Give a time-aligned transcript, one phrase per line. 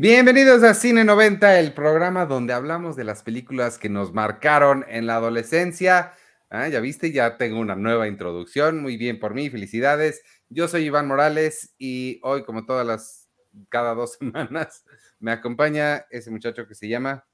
[0.00, 5.08] Bienvenidos a Cine 90, el programa donde hablamos de las películas que nos marcaron en
[5.08, 6.12] la adolescencia.
[6.50, 8.80] Ah, ya viste, ya tengo una nueva introducción.
[8.80, 10.22] Muy bien por mí, felicidades.
[10.50, 13.28] Yo soy Iván Morales y hoy, como todas las,
[13.70, 14.84] cada dos semanas,
[15.18, 17.26] me acompaña ese muchacho que se llama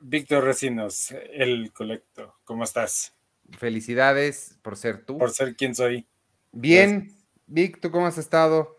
[0.00, 2.34] Víctor Recinos, el colecto.
[2.42, 3.14] ¿Cómo estás?
[3.58, 5.18] Felicidades por ser tú.
[5.18, 6.08] Por ser quien soy.
[6.50, 7.16] Bien,
[7.46, 8.76] Vic, ¿tú cómo has estado?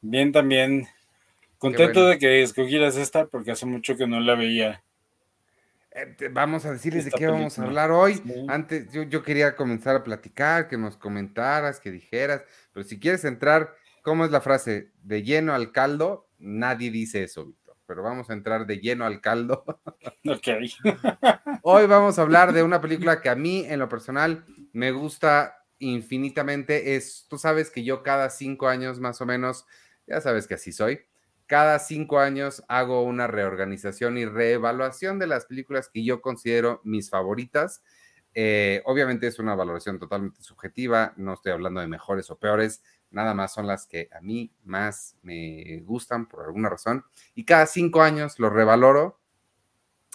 [0.00, 0.88] Bien también.
[1.60, 4.82] Contento de que escogieras esta porque hace mucho que no la veía.
[5.90, 8.22] Eh, vamos a decirles de qué vamos a hablar hoy.
[8.48, 13.26] Antes, yo, yo, quería comenzar a platicar, que nos comentaras, que dijeras, pero si quieres
[13.26, 14.92] entrar, ¿cómo es la frase?
[15.02, 19.20] De lleno al caldo, nadie dice eso, Víctor, pero vamos a entrar de lleno al
[19.20, 19.64] caldo.
[20.26, 20.48] Ok.
[21.62, 25.62] hoy vamos a hablar de una película que a mí, en lo personal, me gusta
[25.78, 26.96] infinitamente.
[26.96, 29.66] Es, tú sabes que yo cada cinco años más o menos,
[30.06, 31.00] ya sabes que así soy
[31.50, 37.10] cada cinco años hago una reorganización y reevaluación de las películas que yo considero mis
[37.10, 37.82] favoritas.
[38.34, 43.34] Eh, obviamente es una valoración totalmente subjetiva, no estoy hablando de mejores o peores, nada
[43.34, 47.04] más son las que a mí más me gustan por alguna razón.
[47.34, 49.18] Y cada cinco años lo revaloro.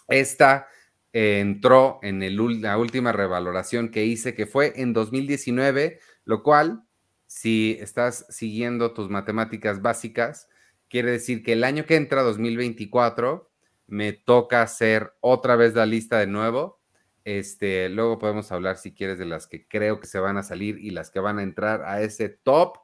[0.07, 0.69] Esta
[1.11, 2.21] eh, entró en
[2.61, 6.85] la última revaloración que hice, que fue en 2019, lo cual,
[7.27, 10.47] si estás siguiendo tus matemáticas básicas,
[10.95, 13.51] Quiere decir que el año que entra, 2024,
[13.87, 16.79] me toca hacer otra vez la lista de nuevo.
[17.25, 20.77] Este, luego podemos hablar, si quieres, de las que creo que se van a salir
[20.79, 22.77] y las que van a entrar a ese top.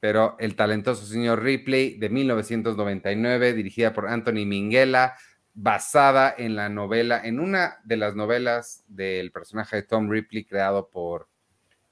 [0.00, 5.14] Pero el talentoso señor Ripley de 1999, dirigida por Anthony Minghella,
[5.54, 10.90] basada en la novela, en una de las novelas del personaje de Tom Ripley creado
[10.90, 11.26] por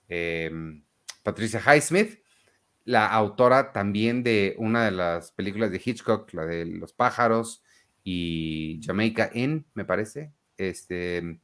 [0.08, 0.84] em,
[1.23, 2.25] Patricia Highsmith
[2.87, 7.62] la autora también de una de las películas de Hitchcock, la de Los pájaros
[8.05, 10.33] y Jamaica Inn, me parece.
[10.56, 11.41] Este,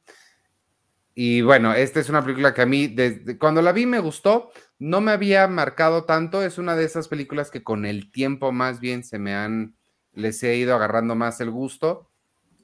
[1.13, 4.51] y bueno, esta es una película que a mí, desde cuando la vi me gustó,
[4.79, 8.79] no me había marcado tanto, es una de esas películas que con el tiempo más
[8.79, 9.75] bien se me han,
[10.13, 12.09] les he ido agarrando más el gusto.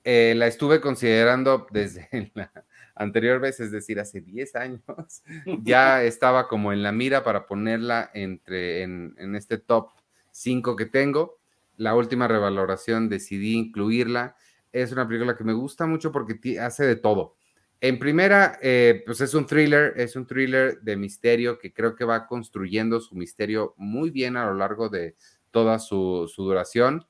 [0.06, 2.50] Eh, la estuve considerando desde la,
[3.00, 4.82] anterior vez, es decir, hace 10 años,
[5.64, 9.92] ya estaba como en la mira para ponerla entre, en, este top
[10.32, 11.40] 5 que tengo.
[11.78, 14.36] La última revaloración decidí incluirla.
[14.74, 17.36] Es una película que me gusta mucho porque hace de todo.
[17.82, 22.04] En primera, eh, pues es un thriller, es un thriller de misterio que creo que
[22.04, 25.16] va construyendo su misterio muy bien a lo largo de
[25.52, 27.08] toda su, su duración.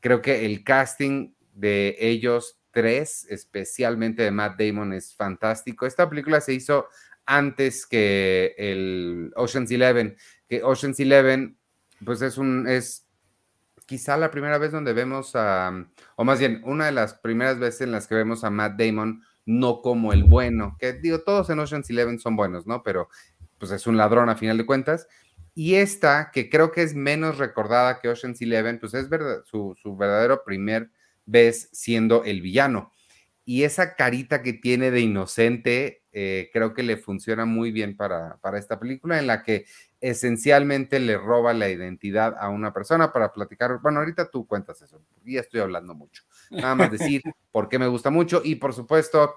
[0.00, 5.86] Creo que el casting de ellos tres, especialmente de Matt Damon, es fantástico.
[5.86, 6.88] Esta película se hizo
[7.26, 10.16] antes que el Ocean's Eleven,
[10.48, 11.56] que Ocean's Eleven,
[12.04, 13.06] pues es un, es
[13.86, 17.82] quizá la primera vez donde vemos a, o más bien, una de las primeras veces
[17.82, 21.58] en las que vemos a Matt Damon no como el bueno, que digo, todos en
[21.58, 22.82] Ocean's Eleven son buenos, ¿no?
[22.82, 23.08] Pero
[23.58, 25.08] pues es un ladrón a final de cuentas.
[25.54, 29.08] Y esta, que creo que es menos recordada que Ocean's Eleven, pues es
[29.44, 30.90] su, su verdadero primer
[31.32, 32.92] ves siendo el villano.
[33.44, 38.36] Y esa carita que tiene de inocente, eh, creo que le funciona muy bien para,
[38.36, 39.64] para esta película en la que
[40.00, 43.80] esencialmente le roba la identidad a una persona para platicar.
[43.82, 46.22] Bueno, ahorita tú cuentas eso, ya estoy hablando mucho.
[46.50, 49.34] Nada más decir por qué me gusta mucho y por supuesto,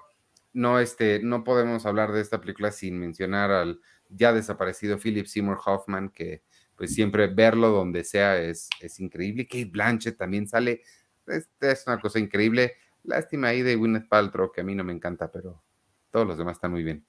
[0.52, 5.58] no, este, no podemos hablar de esta película sin mencionar al ya desaparecido Philip Seymour
[5.64, 6.42] Hoffman, que
[6.76, 9.46] pues siempre verlo donde sea es, es increíble.
[9.46, 10.82] Kate Blanchett también sale
[11.26, 12.74] es, una cosa increíble.
[13.04, 15.62] Lástima ahí de Gwyneth Paltrow, que a mí no me encanta, pero
[16.10, 17.04] todos los demás están muy bien.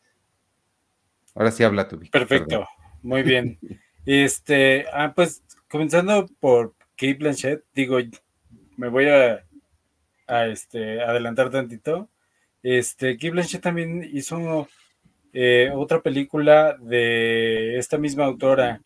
[1.35, 1.99] Ahora sí habla tú.
[2.11, 2.67] Perfecto,
[3.01, 3.59] muy bien.
[4.09, 7.97] Este, ah, pues comenzando por Kate Blanchett, digo,
[8.77, 9.43] me voy a,
[10.45, 12.09] este, adelantar tantito.
[12.63, 14.69] Este, Kate Blanchett también hizo
[15.33, 18.81] eh, otra película de esta misma autora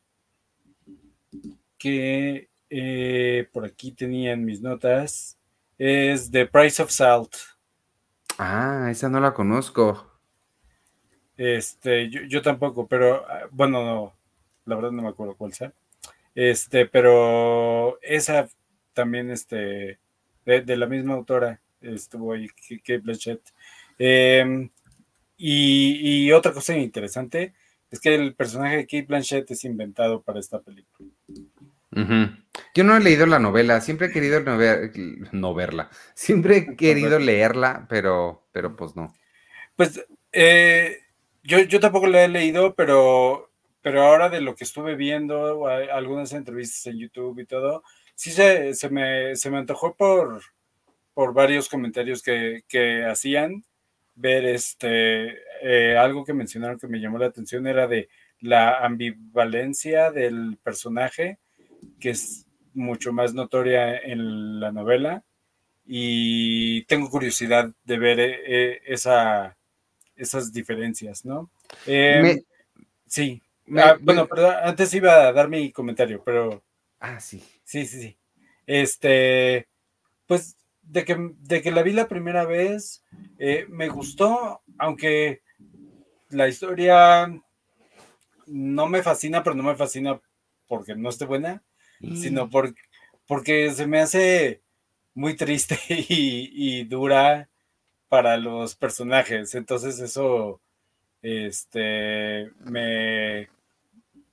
[1.78, 5.38] que eh, por aquí tenían mis notas,
[5.78, 7.36] es The Price of Salt.
[8.38, 10.10] Ah, esa no la conozco.
[11.36, 14.14] Este, yo, tampoco, pero ah, bueno, no,
[14.66, 15.74] la verdad no me acuerdo cuál sea.
[16.34, 18.48] Este, pero esa
[18.94, 20.00] también, este,
[20.46, 23.42] de, la misma autora, estuvo ahí, Kate Blanchett.
[24.00, 24.70] Em,
[25.38, 27.54] y, y, otra cosa interesante
[27.90, 31.10] es que el personaje de Kate Blanchett es inventado para esta película.
[32.74, 34.42] Yo no he leído la novela, siempre he querido
[35.32, 39.14] no verla, siempre he querido leerla, pero, pero pues no.
[39.76, 40.98] Pues eh,
[41.44, 43.52] yo, yo tampoco la he leído, pero,
[43.82, 47.84] pero ahora de lo que estuve viendo, algunas entrevistas en YouTube y todo,
[48.16, 50.42] sí se, me, se me antojó por,
[51.14, 53.64] por varios comentarios que, hacían
[54.14, 58.10] ver este eh, algo que mencionaron que me llamó la atención era de
[58.40, 61.40] la ambivalencia del personaje
[62.02, 65.24] que es mucho más notoria en la novela
[65.86, 69.58] y tengo curiosidad de ver eh, esa,
[70.16, 71.50] esas diferencias, ¿no?
[71.86, 72.42] Em,
[73.08, 73.42] sí.
[73.78, 76.62] Ah, bueno, perdón, antes iba a dar mi comentario, pero...
[77.00, 77.42] Ah, sí.
[77.64, 78.18] Sí, sí, sí.
[78.68, 79.68] Este,
[80.28, 83.04] pues de que, de que la vi la primera vez,
[83.40, 85.42] eh, me gustó, aunque
[86.30, 87.34] la historia
[88.48, 90.20] no me fascina, pero no me fascina
[90.68, 91.64] porque no esté buena,
[92.16, 92.74] sino mm.
[93.28, 94.62] porque se me hace
[95.14, 97.50] muy triste y, dura
[98.10, 99.56] para los personajes.
[99.56, 100.62] Entonces eso
[101.22, 103.50] este me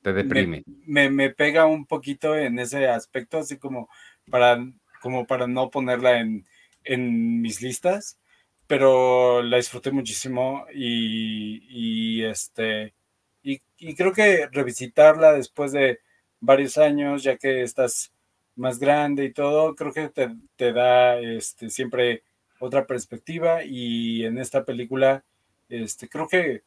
[0.02, 0.62] te deprime.
[0.86, 3.88] Me, me, pega un poquito en ese aspecto, así como
[4.30, 4.58] para,
[5.02, 6.46] como para no ponerla en,
[6.84, 8.18] en mis listas,
[8.66, 12.94] pero la disfruté muchísimo y, y este
[13.42, 16.00] y, y, creo que revisitarla después de
[16.40, 18.12] varios años, ya que estás
[18.56, 22.24] más grande y todo, creo que te, te da este, siempre
[22.60, 25.24] otra perspectiva y en esta película
[25.68, 26.62] este, creo que,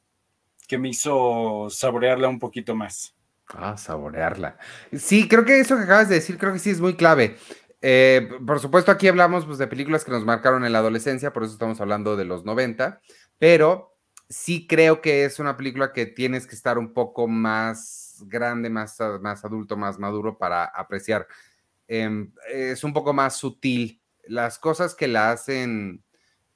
[0.67, 3.13] que me hizo saborearla un poquito más.
[3.47, 4.57] Ah, saborearla.
[4.97, 7.35] Sí, creo que eso que acabas de decir, creo que sí es muy clave.
[7.81, 11.43] Eh, por supuesto, aquí hablamos pues, de películas que nos marcaron en la adolescencia, por
[11.43, 13.01] eso estamos hablando de los 90,
[13.39, 13.97] pero
[14.29, 18.97] sí creo que es una película que tienes que estar un poco más grande, más,
[19.21, 21.27] más adulto, más maduro para apreciar.
[21.87, 24.01] Em, es un poco más sutil.
[24.27, 26.03] Las cosas que la hacen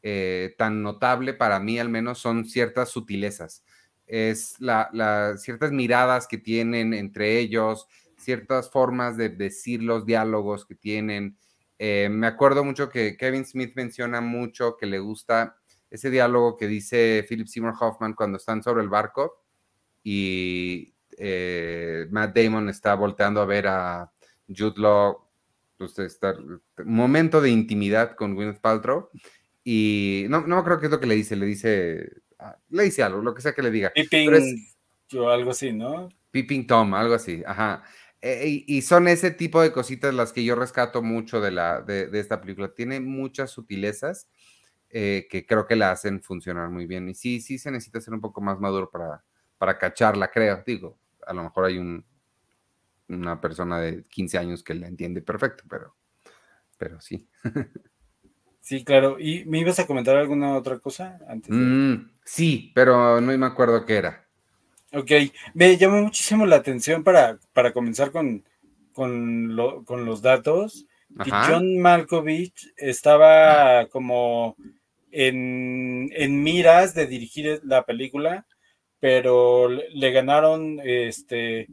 [0.02, 3.64] eh, tan notable para mí al menos son ciertas sutilezas
[4.08, 7.88] es la, ciertas miradas que tienen entre ellos,
[8.18, 11.38] ciertas formas de decir los diálogos que tienen.
[11.78, 15.58] Eh, me acuerdo mucho que Kevin Smith menciona mucho que le gusta
[15.90, 19.44] ese diálogo que dice Philip Seymour Hoffman cuando están sobre el barco
[20.04, 24.12] y eh, Matt Damon está volteando a ver a
[24.48, 25.28] Jude Law,
[25.78, 29.10] pues, un momento de intimidad con Gwyneth Paltrow
[29.64, 33.04] y no, no creo que es lo que le dice, le dice Ah, le dice
[33.04, 33.92] algo, lo que sea que le diga.
[33.94, 34.30] Pipping
[35.18, 36.10] o algo así, ¿no?
[36.32, 37.84] Pipping Tom, algo así, ajá.
[38.22, 42.10] E, y, son ese tipo de cositas las que yo rescato mucho de, la, de,
[42.14, 42.74] esta película.
[42.74, 44.28] Tiene muchas sutilezas
[44.90, 47.08] eh, que creo que la hacen funcionar muy bien.
[47.08, 49.24] Y sí, sí se necesita ser un poco más maduro para,
[49.58, 50.64] para cacharla, creo.
[50.66, 52.06] Digo, a lo mejor hay un,
[53.10, 55.96] una persona de 15 años que la entiende perfecto, pero,
[56.78, 57.28] pero sí.
[58.66, 59.20] Sí, claro.
[59.20, 61.52] ¿Y me ibas a comentar alguna otra cosa antes?
[61.52, 64.26] Mm, sí, pero no me acuerdo qué era.
[64.92, 65.12] Ok,
[65.54, 68.44] me llamó muchísimo la atención para, para comenzar con,
[68.92, 70.88] con, los datos.
[71.24, 74.56] Que John Malkovich estaba como
[75.12, 78.48] en, miras de dirigir la película,
[79.00, 81.68] pero le ganaron este,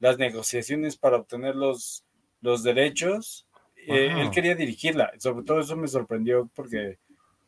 [0.00, 2.04] las negociaciones para obtener los,
[2.40, 3.48] los derechos
[3.88, 5.12] eh, él quería dirigirla.
[5.18, 6.98] Sobre todo eso me sorprendió porque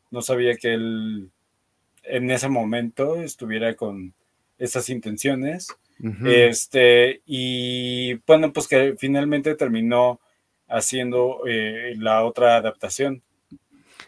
[0.09, 1.29] no sabía que él
[2.03, 4.13] en ese momento estuviera con
[4.57, 5.67] esas intenciones.
[6.25, 10.19] Este, y bueno, pues que finalmente terminó
[10.67, 13.21] haciendo eh, la otra adaptación.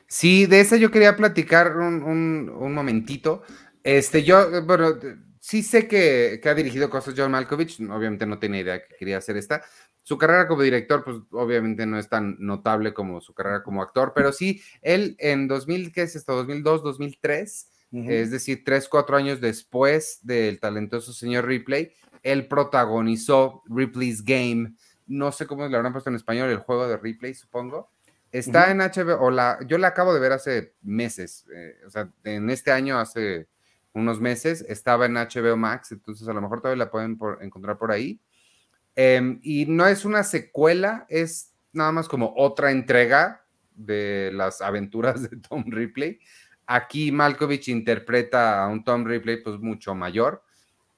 [0.08, 3.44] Sí, de esa yo quería platicar un, momentito.
[3.84, 4.98] Este, yo, bueno,
[5.40, 9.18] sí sé que, que, ha dirigido cosas John Malkovich, obviamente no tenía idea que quería
[9.18, 9.62] hacer esta,
[10.04, 14.12] su carrera como director, pues obviamente no es tan notable como su carrera como actor,
[14.14, 16.36] pero sí, él en 2000, ¿qué es esto?
[16.36, 17.70] 2002, 2003,
[18.08, 21.92] es decir, tres, cuatro años después del talentoso señor Ripley,
[22.24, 24.74] él protagonizó Ripley's Game.
[25.06, 27.92] No sé cómo le habrán puesto en español, el juego de Ripley, supongo.
[28.32, 32.10] Está en HBO, o la, yo la acabo de ver hace meses, eh, o sea,
[32.24, 33.48] en este año, hace
[33.94, 37.92] unos meses, estaba en HBO Max, entonces a lo mejor todavía la pueden encontrar por
[37.92, 38.20] ahí.
[38.96, 43.46] Em, y no es una secuela, es nada más como otra entrega
[43.76, 46.20] de las aventuras de Tom Ripley.
[46.66, 50.44] Aquí Malkovich interpreta a un Tom Ripley pues mucho mayor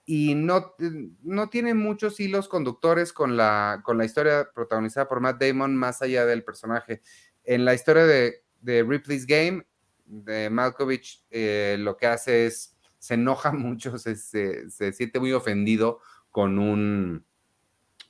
[0.06, 0.76] y no,
[1.24, 6.02] no tiene muchos hilos conductores con la, con la historia protagonizada por Matt Damon más
[6.02, 7.02] allá del personaje.
[7.44, 9.66] En la historia de, Ripley's Game,
[10.06, 12.75] de Malkovich, eh, lo que hace es,
[13.06, 16.00] se enoja mucho, se siente muy ofendido
[16.32, 17.24] con un,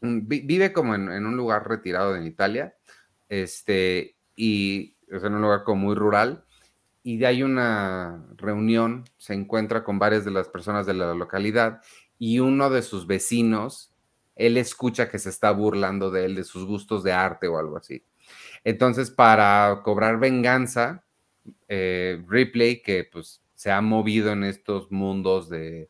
[0.01, 2.75] vive como en, un lugar retirado en Italia,
[3.27, 6.45] este, y en un lugar como muy rural,
[7.03, 11.81] y de ahí una reunión, se encuentra con varias de las personas de la localidad,
[12.17, 13.91] y uno de sus vecinos
[14.37, 17.77] él escucha que se está burlando de él, de sus gustos de arte o algo
[17.77, 18.03] así.
[18.63, 21.05] Entonces, para cobrar venganza,
[21.67, 25.89] eh, Ripley, que pues se ha movido en estos mundos del,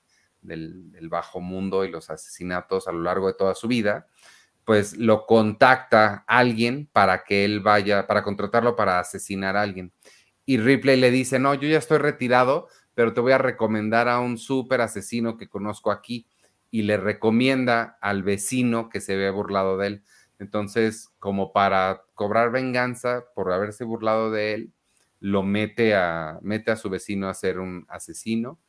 [1.09, 4.07] bajo mundo y los asesinatos a lo largo de toda su vida,
[4.63, 9.91] pues lo contacta alguien para que él vaya, para contratarlo para asesinar a alguien.
[10.45, 14.21] Y Ripley le dice, no, yo ya estoy retirado, pero te voy a recomendar a
[14.21, 16.29] un súper asesino que conozco aquí.
[16.71, 20.03] Y le recomienda al vecino que se ve burlado de él.
[20.39, 24.73] Entonces, como para cobrar venganza por haberse burlado de él,
[25.19, 28.59] lo mete a, mete a su vecino a ser un asesino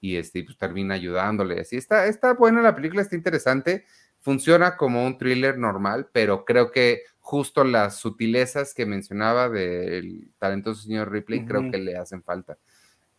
[0.00, 1.60] y este, pues termina ayudándole.
[1.60, 3.84] Así está, está buena la película, está interesante.
[4.20, 10.82] Funciona como un thriller normal, pero creo que justo las sutilezas que mencionaba del talentoso
[10.82, 12.58] señor Ripley, creo que le hacen falta.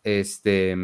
[0.04, 0.76] Este,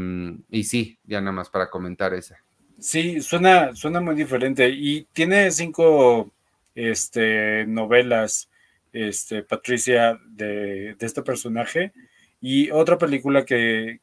[0.50, 2.37] y sí, ya nada más para comentar esa.
[2.80, 4.68] Sí, suena, suena muy diferente.
[4.68, 6.32] Y tiene cinco
[6.75, 8.50] este, novelas,
[8.92, 11.92] este, Patricia, de, este personaje.
[12.40, 14.00] Y otra película que,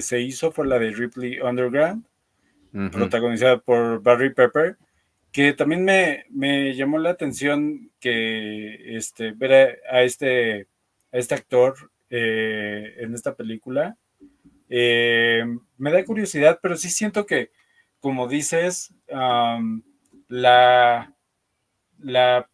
[0.00, 2.04] se hizo fue la de Ripley Underground,
[2.92, 4.76] protagonizada por Barry Pepper,
[5.32, 10.68] que también me, llamó la atención que este, ver a, este,
[11.12, 13.96] este actor eh, en esta película.
[14.68, 15.44] Eh,
[15.78, 17.50] me da curiosidad, pero sí siento que,
[17.98, 18.94] como dices,
[20.28, 21.12] la,
[21.98, 22.49] la,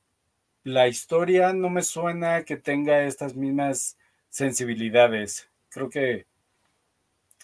[0.66, 3.96] la historia no me suena que tenga estas mismas
[4.28, 5.48] sensibilidades.
[5.68, 6.26] Creo que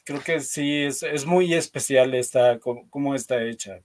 [0.04, 3.80] creo que sí, es, muy especial esta, cómo, está hecha.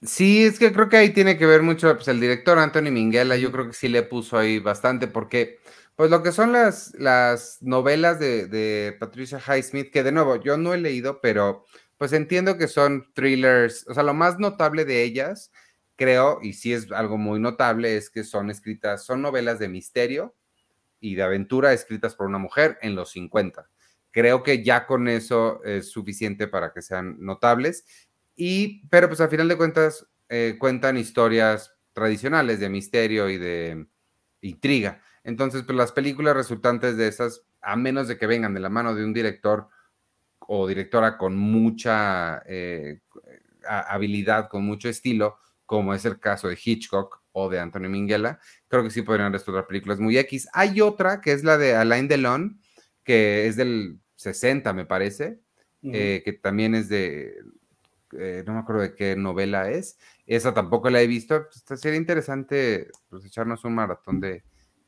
[0.00, 3.34] Sí, es que creo que ahí tiene que ver mucho pues, el director Anthony Minghella,
[3.34, 5.58] yo creo que sí le puso ahí bastante, porque
[5.96, 10.56] pues lo que son las, las novelas de, de Patricia Highsmith, que de nuevo yo
[10.56, 11.64] no he leído, pero
[11.96, 15.50] pues entiendo que son thrillers, o sea, lo más notable de ellas
[15.98, 20.36] creo, y sí es algo muy notable, es que son escritas, son novelas de misterio
[21.00, 23.68] y de aventura escritas por una mujer en los 50.
[24.12, 27.84] Creo que ya con eso es suficiente para que sean notables.
[28.36, 33.88] Y, pero pues a final de cuentas eh, cuentan historias tradicionales de misterio y de
[34.40, 35.02] intriga.
[35.24, 38.94] Entonces, pues las películas resultantes de esas, a menos de que vengan de la mano
[38.94, 39.68] de un director
[40.38, 43.00] o directora con mucha eh,
[43.66, 45.38] habilidad, con mucho estilo,
[45.68, 49.66] como es el caso de Hitchcock o de Anthony Minghella, creo que sí podrían otras
[49.66, 50.48] películas muy X.
[50.54, 52.58] Hay otra que es la de Alain Delon,
[53.04, 55.40] que es del 60, me parece,
[55.82, 57.36] eh, que también es de,
[58.18, 59.98] eh, no me acuerdo de qué novela es.
[60.26, 61.46] Esa tampoco la he visto.
[61.66, 64.42] Pues, sería interesante pues, echarnos un maratón de,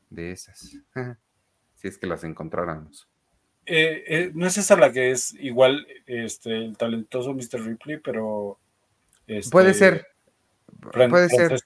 [0.09, 0.77] esas,
[1.75, 3.07] si es que las encontráramos.
[3.67, 7.61] Eh, no es esa la que es igual este, el talentoso Mr.
[7.63, 8.57] Ripley, pero...
[9.51, 10.07] Puede este, ser,
[10.79, 11.59] Puede ser.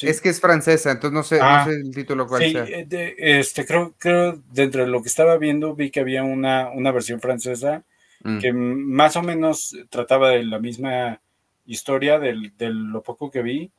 [0.00, 2.64] Es que es francesa, entonces no sé, ah, el título cuál sea.
[2.64, 6.92] Eh, este, creo, creo, dentro de lo que estaba viendo, vi que había una, una
[6.92, 7.84] versión francesa
[8.24, 8.38] mm.
[8.38, 11.20] que más o menos trataba de la misma
[11.66, 13.70] historia, de lo poco que vi,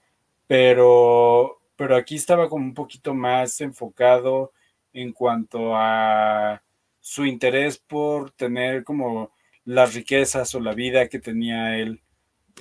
[0.46, 4.52] pero, pero aquí estaba como un poquito más enfocado
[4.94, 6.62] en cuanto a
[7.00, 9.32] su interés por tener como
[9.66, 12.02] las riquezas o la vida que tenía él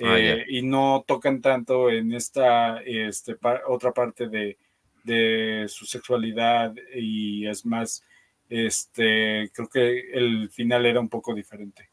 [0.00, 4.56] Ah, eh, y no tocan tanto en esta este, otra parte de,
[5.68, 8.02] su sexualidad y es más,
[8.48, 11.90] este, creo que el final era un poco diferente.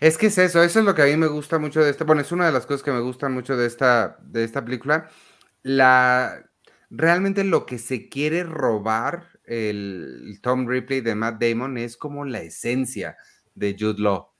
[0.00, 2.04] Es que es eso, eso es lo que a mí me gusta mucho de esta,
[2.04, 5.10] bueno, es una de las cosas que me gustan mucho de esta, de esta película.
[5.62, 6.48] La,
[6.90, 12.40] realmente lo que se quiere robar el Tom Ripley de Matt Damon es como la
[12.40, 13.16] esencia
[13.54, 14.33] de Jude Law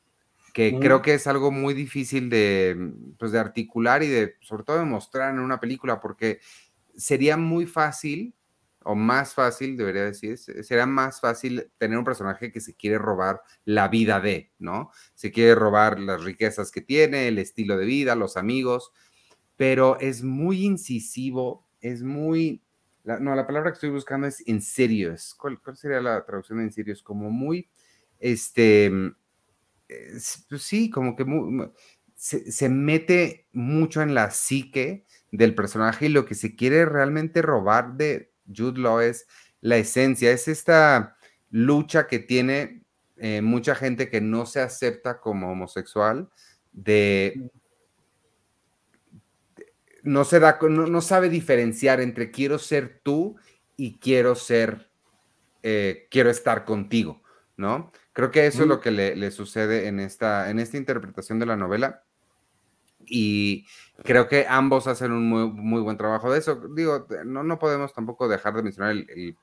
[0.54, 4.62] que creo que es algo muy difícil de, mm, pues, de articular y de, sobre
[4.62, 6.38] todo, de mostrar en una película, porque
[6.96, 8.34] sería muy fácil,
[8.84, 13.42] o más fácil, debería decir, sería más fácil tener un personaje que se quiere robar
[13.64, 14.92] la vida de, ¿no?
[15.14, 18.92] Se quiere robar las riquezas que tiene, el estilo de vida, los amigos,
[19.56, 22.62] pero es muy incisivo, es muy,
[23.02, 25.34] no, la palabra que estoy buscando es insidious.
[25.34, 27.02] ¿Cuál, ¿Cuál sería la traducción de insidious?
[27.02, 27.68] Como muy,
[28.20, 28.92] este,
[30.48, 31.24] pues sí, como que
[32.16, 37.94] se, mete mucho en la psique del personaje y lo que se quiere realmente robar
[37.94, 39.26] de Jude Law es
[39.60, 41.16] la esencia, es esta
[41.50, 42.82] lucha que tiene
[43.16, 46.28] eh, mucha gente que no se acepta como homosexual,
[46.72, 47.50] de
[50.02, 53.36] no se da, no, sabe diferenciar entre quiero ser tú
[53.76, 54.90] y quiero ser,
[55.62, 57.22] eh, quiero estar contigo,
[57.56, 57.90] ¿no?
[58.14, 61.56] Creo que eso es lo que le, sucede en esta, en esta interpretación de la
[61.56, 62.04] novela.
[63.04, 63.66] Y
[64.04, 66.62] creo que ambos hacen un muy, muy buen trabajo de eso.
[66.76, 69.36] Digo, no, no podemos tampoco dejar de mencionar el,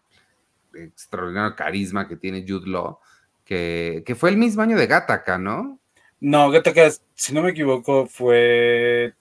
[0.73, 2.99] extraordinario carisma que tiene Jude Law,
[3.43, 5.77] que, que, fue el mismo año de Gattaca, ¿no?
[6.21, 9.15] No, Gattaca, si no me equivoco, fue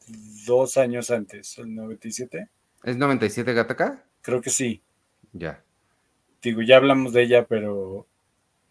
[0.47, 2.49] dos años antes, el 97.
[2.85, 4.05] ¿Es 97 Gattaca?
[4.23, 4.81] Creo que sí.
[5.33, 5.65] Ya.
[6.41, 8.07] Digo, ya hablamos de ella, pero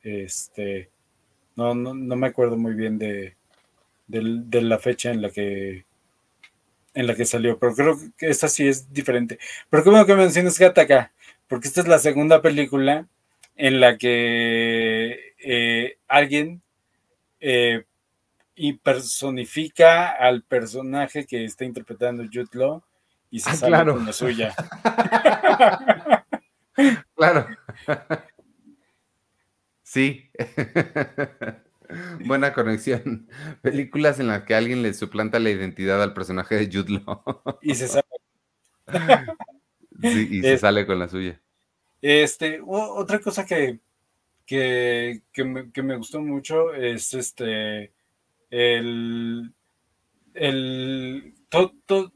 [0.03, 0.89] este
[1.55, 3.35] no, no, no me acuerdo muy bien de,
[4.07, 5.85] de, la fecha en la que
[6.93, 9.37] en la que salió, pero creo que esta sí es diferente.
[9.69, 11.11] Pero qué bueno que mencionas Gattaca,
[11.47, 13.07] porque esta es la segunda película
[13.55, 16.61] en la que eh, alguien
[17.39, 17.83] eh,
[18.55, 22.81] y personifica al personaje que está interpretando Jude Law
[23.29, 24.55] y se ah, sale con la suya.
[27.15, 27.47] claro.
[29.89, 30.29] Sí.
[32.25, 33.27] Buena conexión.
[33.61, 37.43] Películas en las que alguien le suplanta la identidad al personaje de Jude Law.
[37.61, 38.05] y se sale.
[40.01, 41.41] y se sale con la suya.
[42.01, 43.79] Este, otra cosa que,
[44.45, 47.91] que, me, que me gustó mucho es este
[48.49, 49.53] el,
[50.33, 51.33] el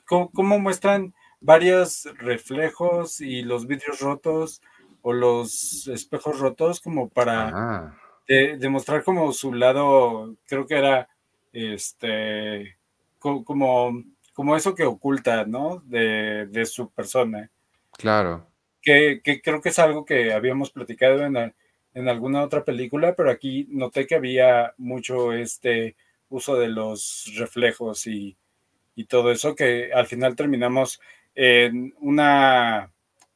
[0.05, 4.61] cómo, muestran varios reflejos y los vidrios rotos
[5.03, 7.97] o los espejos rotos como para ah.
[8.27, 11.07] demostrar como su lado, creo que era
[11.51, 12.77] este
[13.19, 15.81] como, como eso que oculta, ¿no?
[15.85, 17.49] De, de su persona.
[17.91, 18.47] Claro.
[18.81, 21.53] Que, que, creo que es algo que habíamos platicado en,
[21.93, 25.95] en alguna otra película, pero aquí noté que había mucho este
[26.29, 28.37] uso de los reflejos y,
[29.07, 31.01] todo eso, que al final terminamos
[31.35, 32.91] en una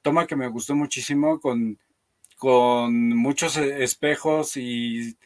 [0.08, 1.78] toma que me gustó muchísimo con,
[2.38, 5.18] con muchos espejos y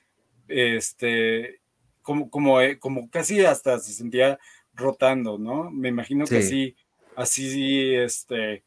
[0.47, 1.59] este
[2.01, 4.39] como, como, eh, como casi hasta se sentía
[4.73, 5.69] rotando, ¿no?
[5.69, 6.75] Me imagino que así,
[7.15, 8.63] así, este,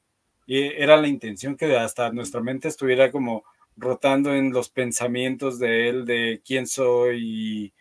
[0.47, 3.43] era la intención que hasta nuestra mente estuviera como
[3.77, 7.73] rotando en los pensamientos de él, de quién soy y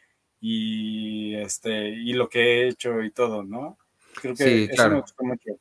[0.41, 3.77] y este y lo que he hecho y todo, ¿no?
[4.19, 5.51] Creo que eso me gustó mucho.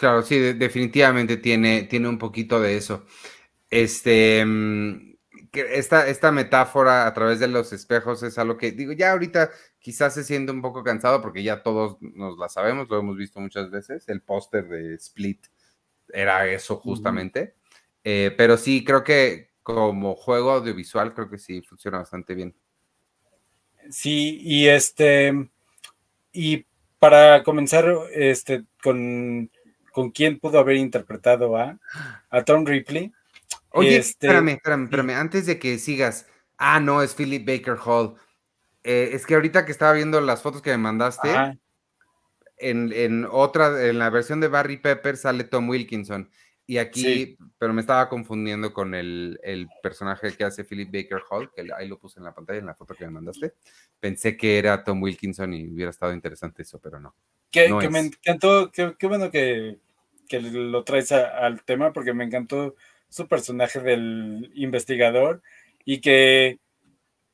[0.00, 3.04] Claro, sí, definitivamente tiene, tiene un poquito de eso.
[3.68, 5.16] Este, mm,
[5.52, 10.14] esta, esta metáfora a través de los espejos es algo que, digo, ya ahorita quizás
[10.14, 13.70] se siente un poco cansado porque ya todos nos la sabemos, lo hemos visto muchas
[13.70, 14.08] veces.
[14.08, 15.48] El póster de Split
[16.08, 17.56] era eso justamente.
[18.02, 22.56] Eh, pero sí, creo que como juego audiovisual, creo que sí funciona bastante bien.
[23.90, 25.50] Sí, y este,
[26.32, 26.64] y
[26.98, 29.50] para comenzar, este, con,
[29.92, 31.78] con quién pudo haber interpretado a,
[32.30, 33.12] a Tom Ripley.
[33.70, 36.26] Oye, este, espérame, espérame, espérame, antes de que sigas.
[36.58, 38.14] Ah, no, es Philip Baker Hall.
[38.82, 41.28] Eh, es que ahorita que estaba viendo las fotos que me mandaste,
[42.58, 46.30] en, en, otra, en la versión de Barry Pepper sale Tom Wilkinson.
[46.70, 49.40] Y aquí, pero me estaba confundiendo con el,
[49.82, 52.76] personaje que hace Philip Baker Hall, que ahí lo puse en la pantalla, en la
[52.76, 53.54] foto que me mandaste.
[53.98, 57.12] Pensé que era Tom Wilkinson y hubiera estado interesante eso, pero no.
[57.50, 59.78] Que, me encantó, qué bueno que,
[60.30, 62.76] lo traes al tema, porque me encantó
[63.08, 65.42] su personaje del investigador
[65.84, 66.60] y que,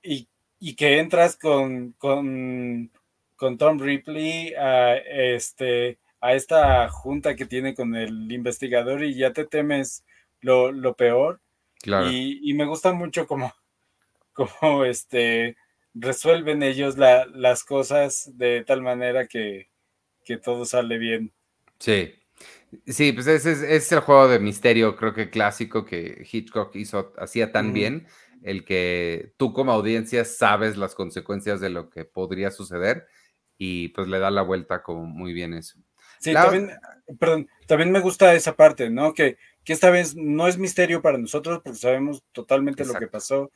[0.03, 0.29] y,
[0.77, 2.91] que entras con, con,
[3.37, 9.33] con Tom Ripley a este a esta junta que tiene con el investigador y ya
[9.33, 10.05] te temes
[10.41, 11.41] lo, peor.
[11.85, 13.53] Y, me gusta mucho cómo,
[14.33, 15.57] cómo este,
[15.95, 19.69] resuelven ellos las cosas de tal manera que,
[20.43, 21.33] todo sale bien.
[21.79, 22.15] Sí.
[22.87, 27.53] Sí, pues ese es, el juego de misterio, creo que clásico que Hitchcock hizo, hacía
[27.53, 28.07] tan bien,
[28.43, 33.07] el que tú como audiencia sabes las consecuencias de lo que podría suceder
[33.57, 35.79] y pues le da la vuelta como muy bien eso.
[36.19, 36.71] Sí, también,
[37.19, 39.15] perdón, también me gusta esa parte, ¿no?
[39.15, 43.51] Que, que, esta vez no es misterio para nosotros porque sabemos totalmente lo que pasó,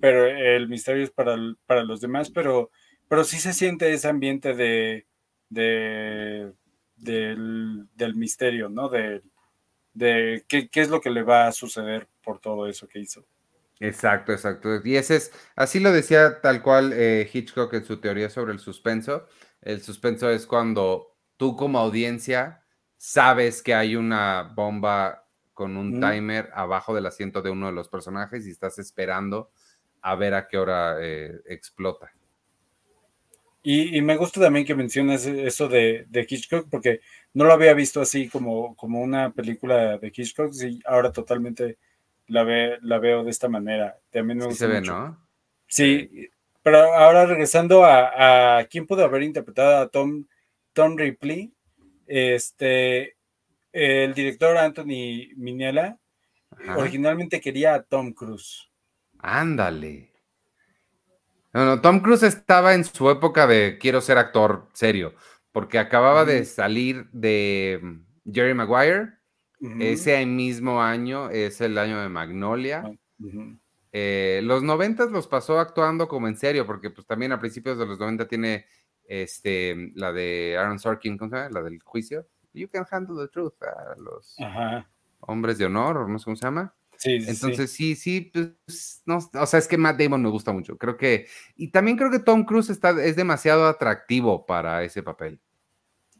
[0.00, 2.70] pero el misterio es para, para los demás, pero,
[3.08, 5.06] pero sí se siente ese ambiente de,
[5.48, 6.52] de
[6.96, 8.88] del, del, misterio, ¿no?
[8.88, 9.22] De,
[9.94, 13.24] de qué, qué, es lo que le va a suceder por todo eso que hizo.
[13.80, 14.80] Exacto, exacto.
[14.84, 18.60] Y ese es, así lo decía tal cual eh, Hitchcock en su teoría sobre el
[18.60, 19.26] suspenso.
[19.60, 22.62] El suspenso es cuando tú como audiencia
[22.96, 27.88] sabes que hay una bomba con un timer abajo del asiento de uno de los
[27.88, 29.50] personajes y estás esperando
[30.00, 32.12] a ver a qué hora eh, explota.
[33.64, 37.00] Y, me gusta también que menciones eso de, Hitchcock, porque
[37.34, 41.78] no lo había visto así como, como una película de Hitchcock, y ahora totalmente
[42.26, 43.96] la, ve, la veo de esta manera.
[44.10, 45.16] También me sí se ve, ¿no?
[45.68, 46.28] Sí,
[46.62, 50.24] pero ahora regresando a, a quién pudo haber interpretado a Tom
[50.72, 51.52] Tom Ripley,
[52.06, 53.16] este,
[53.72, 55.98] el director Anthony Minella
[56.76, 58.70] originalmente quería a Tom Cruise.
[59.18, 60.12] Ándale.
[61.52, 65.14] No, Tom Cruise estaba en su época de quiero ser actor serio,
[65.52, 67.98] porque acababa de salir de
[68.30, 69.10] Jerry Maguire.
[69.78, 72.82] Ese mismo año es el año de Magnolia.
[72.84, 72.92] Ah,
[73.92, 77.86] eh, los noventas los pasó actuando como en serio, porque pues también a principios de
[77.86, 78.66] los 90 tiene
[79.06, 81.50] este, la de Aaron Sorkin, ¿cómo se llama?
[81.50, 82.26] La del juicio.
[82.54, 83.54] You can handle the truth.
[83.62, 84.36] A los
[85.20, 86.74] hombres de honor, no sé cómo se llama.
[86.96, 90.78] Sí, Entonces, sí, sí, pues, no, o sea, es que Matt Damon me gusta mucho.
[90.78, 95.40] Creo que, y también creo que Tom Cruise está, es demasiado atractivo para ese papel.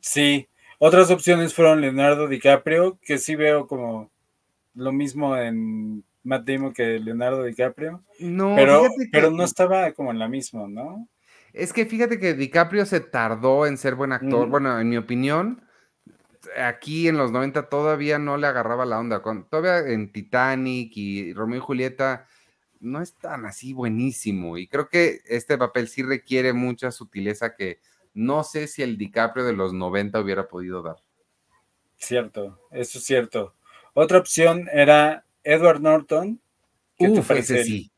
[0.00, 4.10] Sí, otras opciones fueron Leonardo DiCaprio, que sí veo como
[4.74, 8.02] lo mismo en Matt Damon que Leonardo DiCaprio.
[8.18, 11.08] No, pero, pero no estaba como en la misma, ¿no?
[11.52, 14.48] Es que fíjate que DiCaprio se tardó en ser buen actor.
[14.48, 15.62] Bueno, en mi opinión,
[16.56, 19.22] aquí en los 90 todavía no le agarraba la onda.
[19.22, 22.26] Con, todavía en Titanic y Romeo y Julieta
[22.80, 24.56] no es tan así buenísimo.
[24.56, 27.80] Y creo que este papel sí requiere mucha sutileza que
[28.14, 30.96] no sé si el DiCaprio de los 90 hubiera podido dar.
[31.96, 33.54] Cierto, eso es cierto.
[33.94, 36.40] Otra opción era Edward Norton.
[36.98, 37.92] Uf, ese sí.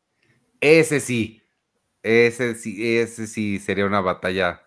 [0.61, 1.44] Ese sí.
[2.05, 4.61] Ese sí, ese sí sería una batalla.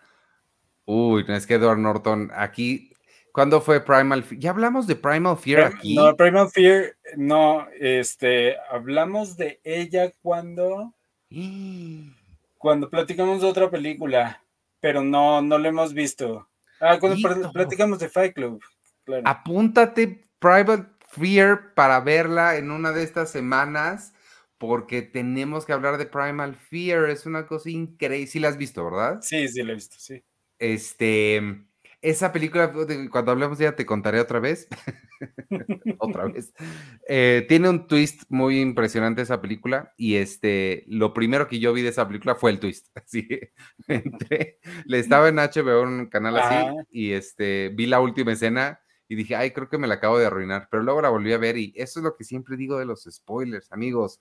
[0.86, 2.91] Uy, no es que Edward Norton aquí.
[3.32, 4.41] ¿Cuándo fue Primal Fear?
[4.41, 5.95] Ya hablamos de Primal Fear aquí.
[5.95, 10.95] No, Primal Fear, no, este, hablamos de ella cuando.
[12.58, 14.41] cuando platicamos de otra película,
[14.80, 16.47] pero no, no lo hemos visto.
[16.82, 18.60] Ah, cuando platicamos de Fight Club.
[19.26, 24.13] Apúntate Primal Fear para verla en una de estas semanas
[24.58, 28.28] porque tenemos que hablar de Primal Fear, es una cosa increíble.
[28.28, 29.20] Sí la has visto, ¿verdad?
[29.22, 30.24] Sí, sí la he visto, sí.
[30.60, 31.67] Este,
[32.02, 32.72] esa película,
[33.12, 34.67] cuando hablemos ya te contaré otra vez.
[36.00, 36.54] otra vez.
[37.08, 41.82] Eh, tiene un twist muy impresionante esa película y este, lo primero que yo vi
[41.82, 42.88] de esa película fue el twist.
[42.96, 43.28] Así,
[43.88, 46.56] entré, le estaba en HBO, un canal así,
[46.91, 50.26] y este, vi la última escena y dije, ay, creo que me la acabo de
[50.26, 52.86] arruinar, pero luego la volví a ver y eso es lo que siempre digo de
[52.86, 54.20] los spoilers, amigos.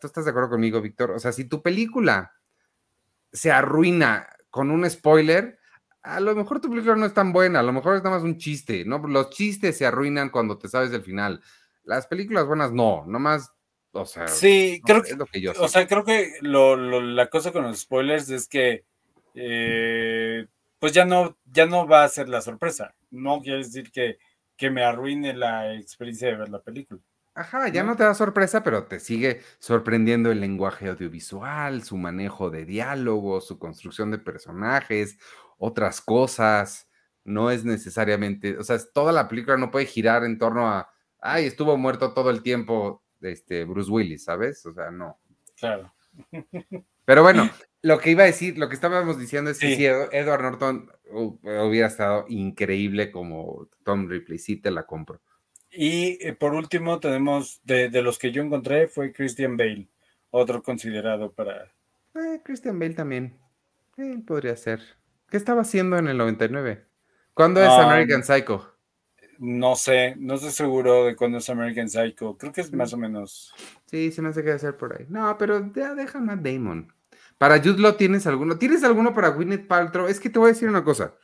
[0.00, 1.10] ¿Tú estás de acuerdo conmigo, Víctor?
[1.12, 2.32] O sea, si tu película
[3.32, 5.58] se arruina con un spoiler,
[6.02, 8.24] a lo mejor tu película no es tan buena, a lo mejor es nada más
[8.24, 8.98] un chiste, ¿no?
[9.06, 11.42] Los chistes se arruinan cuando te sabes del final.
[11.84, 13.52] Las películas buenas no, nomás,
[13.92, 15.16] o sea, sí, creo que,
[15.58, 18.84] o sea, creo que la cosa con los spoilers es que,
[19.34, 20.46] eh,
[20.78, 22.94] pues ya no, ya no va a ser la sorpresa.
[23.10, 24.18] No quiere decir que,
[24.56, 27.00] que me arruine la experiencia de ver la película.
[27.38, 32.50] Ajá, ya no te da sorpresa, pero te sigue sorprendiendo el lenguaje audiovisual, su manejo
[32.50, 35.20] de diálogo, su construcción de personajes,
[35.56, 36.88] otras cosas.
[37.22, 41.46] No es necesariamente, o sea, toda la película no puede girar en torno a, ay,
[41.46, 44.66] estuvo muerto todo el tiempo este, Bruce Willis, ¿sabes?
[44.66, 45.20] O sea, no.
[45.60, 45.94] Claro.
[47.04, 47.48] Pero bueno,
[47.82, 51.86] lo que iba a decir, lo que estábamos diciendo es que si Edward Norton hubiera
[51.86, 55.20] estado increíble como Tom Ripley, sí te la compro.
[55.70, 59.88] Y eh, por último tenemos, de, los que yo encontré, fue Christian Bale,
[60.30, 61.72] otro considerado para...
[62.14, 63.36] Eh, Christian Bale también.
[63.96, 64.80] Eh, podría ser.
[65.28, 66.84] ¿Qué estaba haciendo en el 99?
[67.34, 68.74] ¿Cuándo es ah, American Psycho?
[69.38, 72.36] No sé, no estoy seguro de cuándo es American Psycho.
[72.36, 73.54] Creo que es más o menos.
[73.86, 75.06] Sí, se me hace que debe ser por ahí.
[75.08, 76.92] No, pero ya deja a Damon.
[77.36, 78.58] Para Jude ¿tienes alguno?
[78.58, 80.08] ¿Tienes alguno para Gwyneth Paltrow?
[80.08, 81.14] Es que te voy a decir una cosa.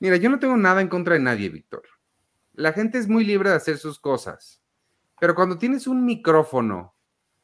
[0.00, 1.82] Mira, yo no tengo nada en contra de nadie, Víctor
[2.60, 4.62] la gente es muy libre de hacer sus cosas,
[5.18, 6.94] pero cuando tienes un micrófono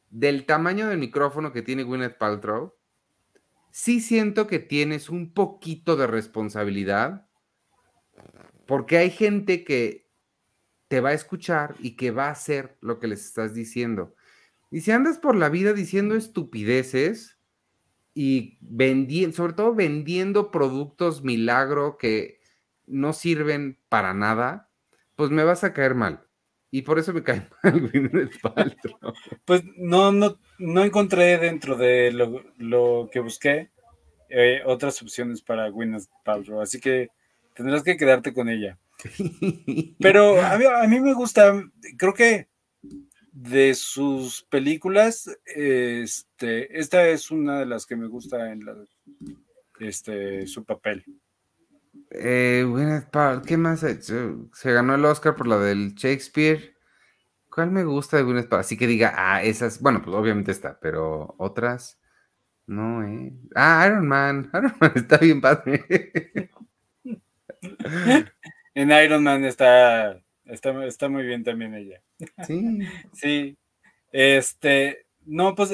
[0.09, 2.75] del tamaño del micrófono que tiene Gwyneth Paltrow,
[3.71, 7.27] sí siento que tienes un poquito de responsabilidad,
[8.65, 10.07] porque hay gente que
[10.87, 14.15] te va a escuchar y que va a hacer lo que les estás diciendo.
[14.69, 17.39] Y si andas por la vida diciendo estupideces
[18.13, 22.39] y vendiendo, sobre todo vendiendo productos milagro que
[22.85, 24.66] no sirven para nada,
[25.17, 26.23] pues me vas a caer mal.
[26.69, 29.13] Y por eso me cae mal Gwyneth Paltrow.
[29.43, 33.71] Pues no, no, no encontré dentro de lo, que busqué
[34.29, 37.09] eh, otras opciones para Gwyneth Paltrow, así que
[37.53, 38.77] tendrás que quedarte con ella.
[39.99, 41.63] Pero a mí, me gusta,
[41.97, 42.49] creo que
[43.31, 48.75] de sus películas, este, esta es una de las que me gusta en la,
[49.79, 51.05] este, su papel.
[52.11, 52.65] Eh,
[53.45, 56.75] ¿qué más Se ganó el Oscar por la del Shakespeare.
[57.49, 61.35] ¿Cuál me gusta de Gwyneth Así que diga, ah, esas, bueno, pues obviamente está, pero
[61.39, 61.99] otras,
[62.67, 63.31] no, eh.
[63.55, 65.83] Ah, Iron Man, Iron Man está bien padre.
[68.75, 72.01] en Iron Man está, está, está muy bien también ella.
[72.45, 72.79] Sí.
[73.13, 73.57] Sí.
[74.11, 75.73] Este, no, pues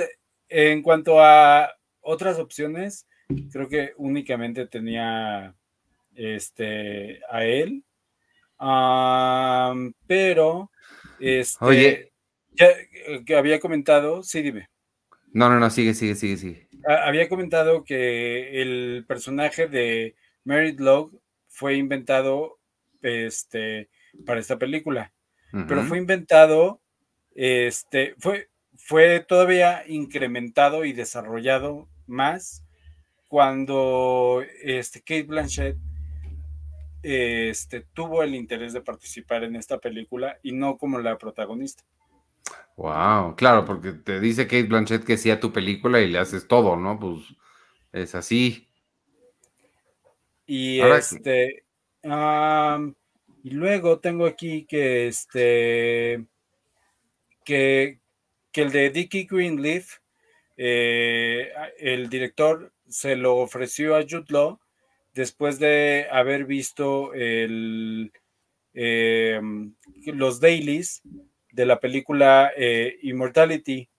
[0.49, 1.69] en cuanto a
[2.01, 3.07] otras opciones,
[3.51, 5.55] creo que únicamente tenía
[6.15, 7.83] este a él.
[10.07, 10.71] pero
[11.19, 12.11] este Oye.
[12.51, 14.69] ya eh, que había comentado, sí, dime.
[15.31, 16.67] No, no, no, sigue, sigue, sigue, sigue.
[16.85, 21.11] Había comentado que el personaje de Merit Log
[21.47, 22.59] fue inventado
[23.01, 23.89] este,
[24.25, 25.13] para esta película,
[25.67, 26.81] pero fue inventado,
[27.35, 32.63] este, fue, fue todavía incrementado y desarrollado más
[33.27, 35.77] cuando este, Kate Blanchett
[37.03, 41.83] este, tuvo el interés de participar en esta película y no como la protagonista.
[42.77, 46.47] Wow, claro, porque te dice Kate Blanchett que sí a tu película y le haces
[46.47, 46.99] todo, ¿no?
[46.99, 47.19] Pues
[47.91, 48.67] es así.
[50.47, 51.65] Y este,
[52.03, 56.25] y luego tengo aquí que este,
[57.45, 57.99] que,
[58.51, 59.99] que el de Dickie Greenleaf,
[60.57, 64.59] eh, el director se lo ofreció a Jude Law
[65.13, 68.11] después de haber visto el,
[68.73, 69.73] em,
[70.05, 71.01] los dailies
[71.51, 73.89] de la película eh, Immortality,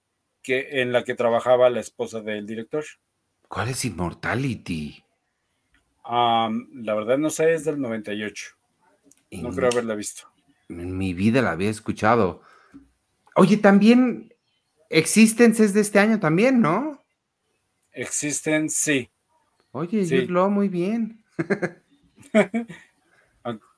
[0.42, 2.84] que, en la que trabajaba la esposa del director.
[3.48, 5.00] ¿Cuál es Immortality?
[6.06, 8.56] la verdad no sé, es del 98.
[9.30, 10.28] No creo haberla visto.
[10.68, 12.42] En mi vida la había escuchado.
[13.36, 14.34] Oye, también
[14.90, 17.02] Existence es de este año también, ¿no?
[17.92, 19.10] Existence, sí.
[19.74, 20.26] Oye, sí.
[20.26, 21.22] lo muy bien.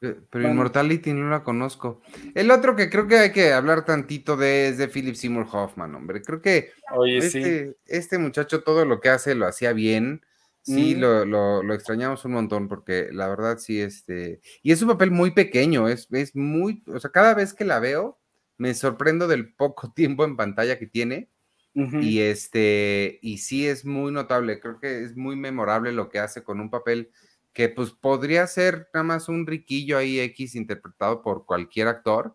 [0.00, 2.00] Eh, pero Immortality no la conozco.
[2.36, 5.92] El otro que creo que hay que hablar tantito de es de Philip Seymour Hoffman,
[5.92, 6.22] hombre.
[6.22, 6.70] Creo que
[7.08, 10.24] este, este, muchacho todo lo que hace lo hacía bien.
[10.62, 11.00] Sí, mm.
[11.00, 14.40] lo, extrañamos un montón porque la verdad sí, este...
[14.62, 16.84] Y es un papel muy pequeño, es, es muy...
[16.86, 18.20] O sea, cada vez que la veo,
[18.58, 21.28] me sorprendo del poco tiempo en pantalla que tiene.
[21.76, 26.42] Y este, y sí es muy notable, creo que es muy memorable lo que hace
[26.42, 27.10] con un papel
[27.52, 32.34] que pues podría ser nada más un riquillo ahí X interpretado por cualquier actor,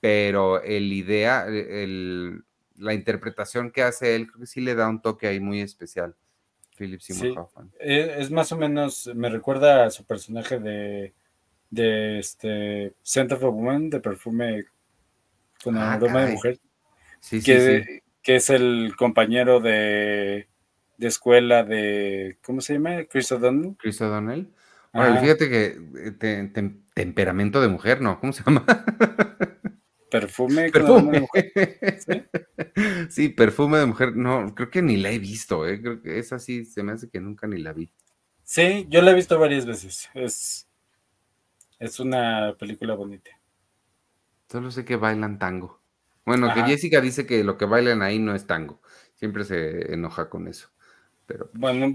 [0.00, 2.44] pero el idea, el,
[2.76, 6.14] la interpretación que hace él, creo que sí le da un toque ahí muy especial.
[6.76, 7.72] Philip Seymour Hoffman.
[7.80, 11.14] E, es más o menos, me recuerda a su personaje de,
[11.70, 14.64] de este Scent of Woman, de perfume
[15.62, 16.60] con ah, aroma de mujer.
[17.20, 20.48] Sí, que, sí, que es el compañero de,
[20.96, 23.04] de, escuela de, ¿cómo se llama?
[23.04, 23.76] Chris O'Donnell.
[23.78, 24.50] Chris O'Donnell.
[24.92, 25.78] fíjate que
[26.20, 28.18] eh, temperamento de mujer, ¿no?
[28.18, 28.66] ¿Cómo se llama?
[30.10, 31.12] Perfume, perfume.
[31.12, 32.30] De mujer.
[33.10, 33.28] ¿Sí?
[33.28, 34.16] perfume de mujer.
[34.16, 35.80] No, creo que ni la he visto, ¿eh?
[35.80, 37.92] Creo que esa sí se me hace que nunca ni la vi.
[38.42, 40.08] Sí, yo la he visto varias veces.
[40.14, 40.68] Es,
[41.78, 43.30] es una película bonita.
[44.48, 45.80] Solo sé que bailan tango.
[46.26, 48.80] Bueno, que Jessica dice que lo que bailan ahí no es tango.
[49.14, 50.68] Siempre se enoja con eso.
[51.24, 51.50] Pero.
[51.54, 51.92] Bueno,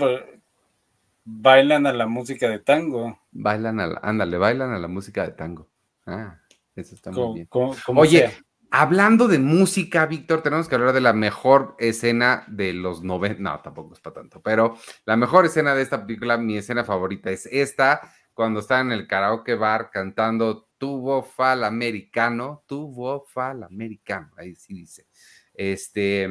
[1.24, 3.20] bailan a la música de tango.
[3.32, 5.67] Bailan a la, ándale, bailan a la música de tango.
[6.06, 6.39] Ah,
[6.76, 7.50] eso está muy bien.
[7.88, 8.32] Oye,
[8.72, 13.41] hablando de música, Víctor, tenemos que hablar de la mejor escena de los 90.
[13.41, 17.30] No, tampoco es para tanto, pero la mejor escena de esta película, mi escena favorita
[17.30, 18.02] es esta,
[18.34, 24.74] cuando está en el karaoke bar cantando tuvo fal americano, tuvo fal americano, ahí sí
[24.74, 25.06] dice.
[25.54, 26.28] Este,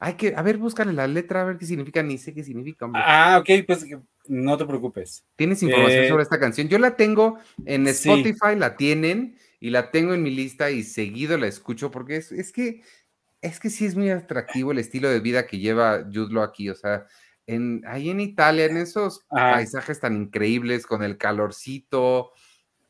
[0.00, 2.86] hay que, a ver, búscale la letra, a ver qué significa, ni sé qué significa.
[2.86, 3.02] Hombre.
[3.04, 3.86] Ah, ok, pues
[4.26, 5.24] no te preocupes.
[5.36, 6.68] ¿Tienes información eh, sobre esta canción?
[6.68, 11.38] Yo la tengo en Spotify, la tienen y la tengo en mi lista y seguido
[11.38, 12.82] la escucho porque es, es que
[13.40, 16.74] es que sí es muy atractivo el estilo de vida que lleva Judlo aquí, o
[16.74, 17.06] sea,
[17.46, 22.32] en, ahí en Italia, en esos paisajes tan increíbles, con el calorcito,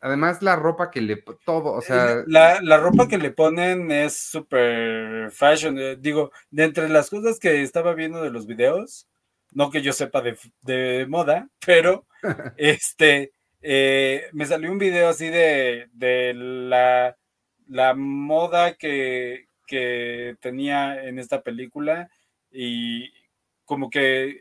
[0.01, 2.23] Además, la ropa que le todo, o sea.
[2.27, 5.79] La, la ropa que le ponen es súper fashion.
[5.79, 9.09] Eh, digo, de entre las cosas que estaba viendo de los videos,
[9.53, 12.07] no que yo sepa de, de moda, pero
[12.57, 17.17] este eh, me salió un video así de, de la,
[17.67, 22.09] la moda que, que tenía en esta película.
[22.51, 23.13] Y
[23.65, 24.41] como que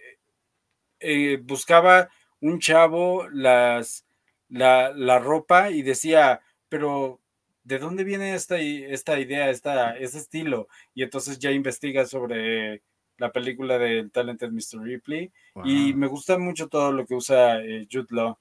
[1.00, 2.10] eh, buscaba
[2.42, 4.06] un chavo las
[4.50, 7.20] la, la ropa y decía, pero
[7.64, 10.68] ¿de dónde viene esta, esta idea, esta, este estilo?
[10.94, 12.82] Y entonces ya investiga sobre
[13.18, 14.82] la película del Talented Mr.
[14.82, 15.32] Ripley
[15.66, 18.38] y me gusta mucho todo lo que usa eh, Jude Law.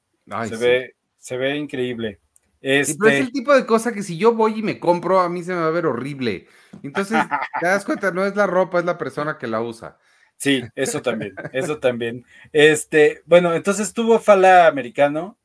[0.49, 2.21] se, ve, se ve increíble.
[2.61, 2.93] Este...
[2.93, 5.55] es el tipo de cosa que si yo voy y me compro, a mí se
[5.55, 6.47] me va a ver horrible.
[6.83, 7.19] Entonces,
[7.61, 9.99] te das cuenta, no es la ropa, es la persona que la usa.
[10.37, 12.25] Sí, eso también, eso también.
[12.53, 15.39] Este, bueno, entonces tuvo Fala Americano,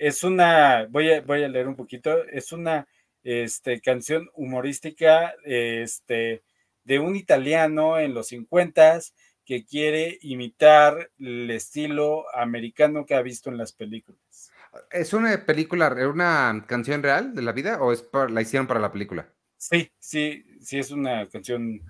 [0.00, 2.88] es una, voy a, voy a leer un poquito, es una
[3.22, 6.42] este, canción humorística este,
[6.84, 9.00] de un italiano en los 50
[9.44, 14.50] que quiere imitar el estilo americano que ha visto en las películas.
[14.90, 18.92] ¿Es una película, una canción real de la vida o es la hicieron para la
[18.92, 19.30] película?
[19.58, 21.82] Sí, sí, sí es una canción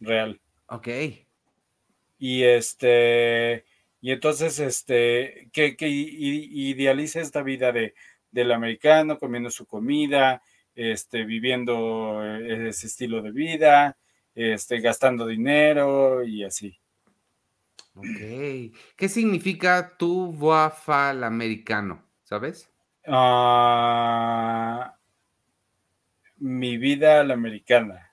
[0.00, 0.40] real.
[0.66, 0.88] Ok.
[2.18, 3.64] Y este,
[4.02, 7.94] y entonces, este, que, que idealiza esta vida de,
[8.32, 10.42] del americano, comiendo su comida,
[10.74, 13.96] este, viviendo eh, ese estilo de vida,
[14.34, 16.76] este, gastando dinero y así.
[17.94, 18.74] Ok.
[18.96, 20.36] ¿Qué significa tu
[20.88, 22.02] al americano?
[22.24, 22.68] ¿Sabes?
[23.06, 24.96] Ah,
[26.38, 28.10] mi vida a la americana.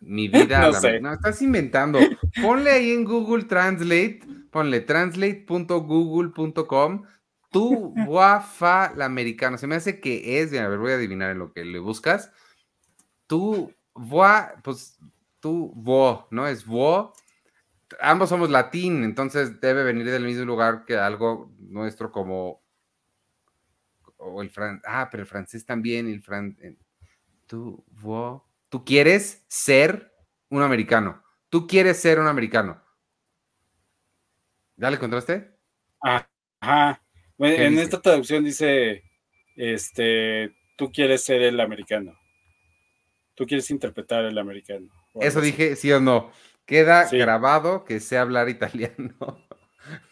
[0.00, 1.08] Mi vida a la americana.
[1.10, 1.98] No, estás inventando.
[2.40, 4.20] Ponle ahí en Google Translate,
[4.50, 7.04] ponle translate.google.com
[7.50, 9.58] tu guafa la americano.
[9.58, 12.30] Se me hace que es, a ver, voy a adivinar en lo que le buscas.
[13.26, 14.98] Tu voa, pues
[15.40, 16.46] tu vo, ¿no?
[16.46, 17.12] Es vo.
[18.00, 22.62] Ambos somos latín, entonces debe venir del mismo lugar que algo nuestro como
[24.18, 26.56] o el francés, ah, pero el francés también, el fran,
[27.46, 30.12] tú, vo, tú quieres ser
[30.50, 32.82] un americano, tú quieres ser un americano.
[34.78, 35.50] ¿Ya le encontraste?
[36.00, 37.02] Ajá.
[37.36, 39.02] Bueno, en esta traducción dice,
[39.56, 42.16] este, tú quieres ser el americano.
[43.34, 44.88] Tú quieres interpretar el americano.
[45.20, 46.30] Eso dije, sí o no.
[46.64, 49.44] Queda grabado que sé hablar italiano.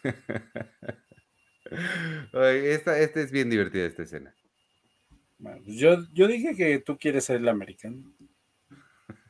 [2.33, 4.35] esta, es bien divertida esta escena.
[5.39, 8.13] Pues yo, yo dije que tú quieres ser el americano.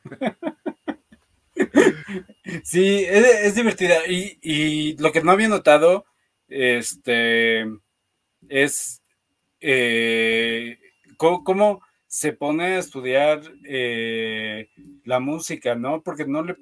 [2.64, 4.06] sí, es, divertida.
[4.06, 6.04] Y, y, lo que no había notado,
[6.48, 7.66] este,
[8.48, 9.02] es
[9.60, 10.78] eh,
[11.16, 14.70] cómo, se pone a estudiar eh,
[15.04, 16.02] la música, ¿no?
[16.02, 16.56] Porque no le,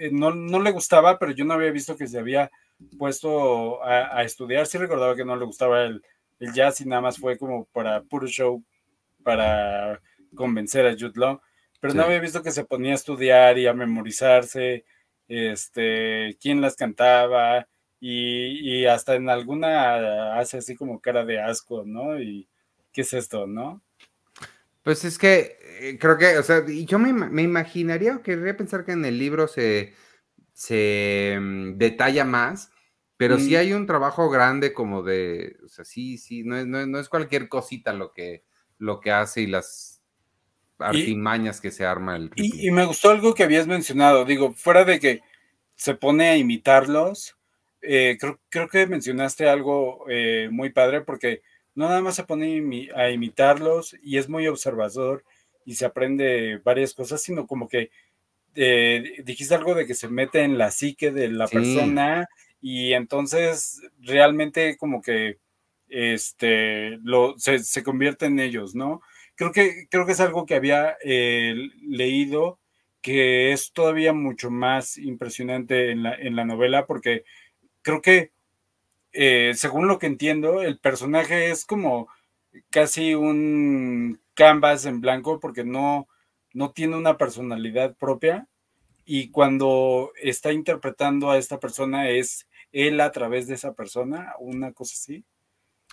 [0.00, 2.50] eh, no, le gustaba, pero yo no había visto que se había
[2.98, 4.66] puesto a, estudiar.
[4.66, 6.02] Sí recordaba que no le gustaba el,
[6.52, 8.62] jazz y nada más fue como para puro show,
[9.22, 10.00] para
[10.34, 11.40] convencer a Jude Law.
[11.80, 14.84] Pero no había visto que se ponía a estudiar y a memorizarse,
[15.28, 17.66] este, quién las cantaba,
[18.00, 22.20] y, hasta en alguna hace así como cara de asco, ¿no?
[22.20, 22.48] Y
[22.92, 23.82] ¿qué es esto, no?
[24.82, 28.92] Pues es que eh, creo que, o sea, yo me, me imaginaría, querría pensar que
[28.92, 29.94] en el libro se,
[30.52, 32.70] se mm, detalla más,
[33.16, 33.56] pero sí mm.
[33.56, 37.48] hay un trabajo grande como de, o sea, sí, sí, no es, no, es cualquier
[37.48, 38.44] cosita lo que,
[38.78, 39.95] lo que hace y las
[40.78, 42.30] artimañas que se arma el...
[42.36, 45.20] Y, y, me gustó algo que habías mencionado, digo, fuera de que
[45.74, 47.36] se pone a imitarlos,
[47.82, 48.18] eh,
[48.50, 51.42] creo, que mencionaste algo eh, muy padre porque
[51.74, 55.22] no nada más se pone a imitarlos y es muy observador
[55.64, 57.90] y se aprende varias cosas, sino como que
[58.54, 62.28] eh, dijiste algo de que se mete en la psique de la persona
[62.60, 65.38] y entonces realmente como que
[65.88, 69.02] este, lo, se, convierte en ellos, ¿no?
[69.36, 72.58] Creo que, creo que es algo que había leído
[73.06, 77.24] que es todavía mucho más impresionante en la, en la novela porque
[77.82, 78.32] creo que,
[79.12, 82.08] eh, según lo que entiendo, el personaje es como
[82.68, 86.08] casi un canvas en blanco porque no,
[86.52, 88.48] no tiene una personalidad propia
[89.04, 94.72] y cuando está interpretando a esta persona es él a través de esa persona, una
[94.72, 95.24] cosa así.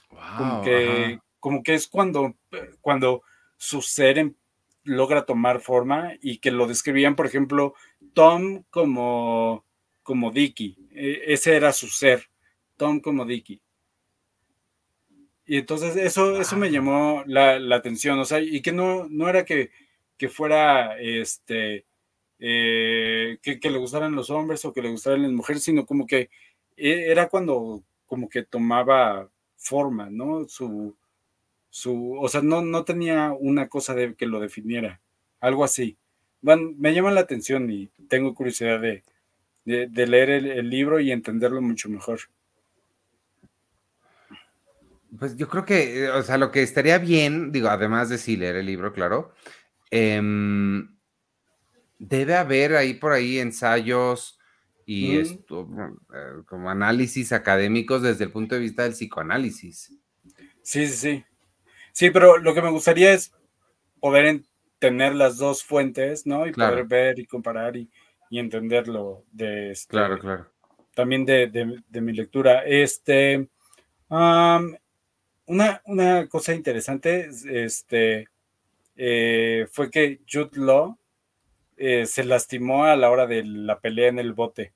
[0.09, 2.33] como, que, como que es cuando,
[2.81, 3.21] cuando
[3.63, 4.35] su ser em,
[4.83, 7.75] logra tomar forma y que lo describían, por ejemplo,
[8.13, 9.63] Tom como
[10.03, 10.75] como Dicky.
[10.91, 12.29] E, ese era su ser,
[12.75, 13.61] Tom como Dicky.
[15.45, 19.45] Y entonces eso, eso me llamó la, atención, o sea, y que no, no era
[19.45, 19.71] que,
[20.17, 21.85] que fuera este,
[22.39, 26.29] eh, que, le gustaran los hombres o que le gustaran las mujeres, sino como que
[26.75, 30.47] e, era cuando como que tomaba forma, ¿no?
[30.49, 30.95] Su,
[31.73, 35.01] su, o sea, no, no tenía una cosa de que lo definiera,
[35.39, 35.97] algo así.
[36.39, 39.01] Bueno, me llama la atención y tengo curiosidad de,
[39.65, 42.19] de, leer el, libro y entenderlo mucho mejor.
[45.17, 48.57] Pues yo creo que, o sea, lo que estaría bien, digo, además de sí leer
[48.57, 49.33] el libro, claro,
[49.89, 50.95] em,
[51.97, 54.37] debe haber ahí por ahí ensayos
[54.85, 55.67] y esto,
[56.13, 59.91] eh, como análisis académicos desde el punto de vista del psicoanálisis.
[60.61, 61.25] Sí, sí, sí.
[61.93, 63.31] Sí, pero lo que me gustaría es
[64.01, 64.41] poder
[64.79, 66.45] tener las dos fuentes, ¿no?
[66.45, 67.89] Y poder ver y comparar y,
[68.29, 70.47] y entenderlo de este, claro, claro.
[70.95, 72.65] también de, mi lectura.
[72.65, 73.47] Este,
[74.09, 78.27] una, una cosa interesante este,
[78.95, 80.97] eh, fue que Jude Law
[81.77, 84.73] eh, se lastimó a la hora de la pelea en el bote.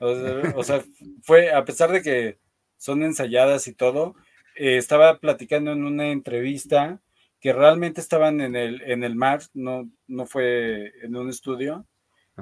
[0.00, 0.82] O sea,
[1.22, 2.38] fue, a pesar de que
[2.78, 4.16] son ensayadas y todo,
[4.60, 7.00] eh, estaba platicando en una entrevista
[7.40, 11.86] que realmente estaban en el, en el mar, no, no fue en un estudio,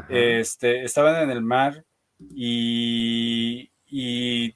[0.09, 1.85] este, estaban en el mar
[2.35, 4.55] y, y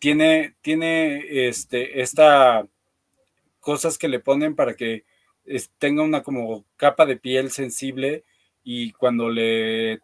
[0.00, 2.66] tiene, tiene este, esta
[3.60, 5.04] cosas que le ponen para que
[5.78, 8.24] tenga una como capa de piel sensible
[8.64, 10.00] y cuando le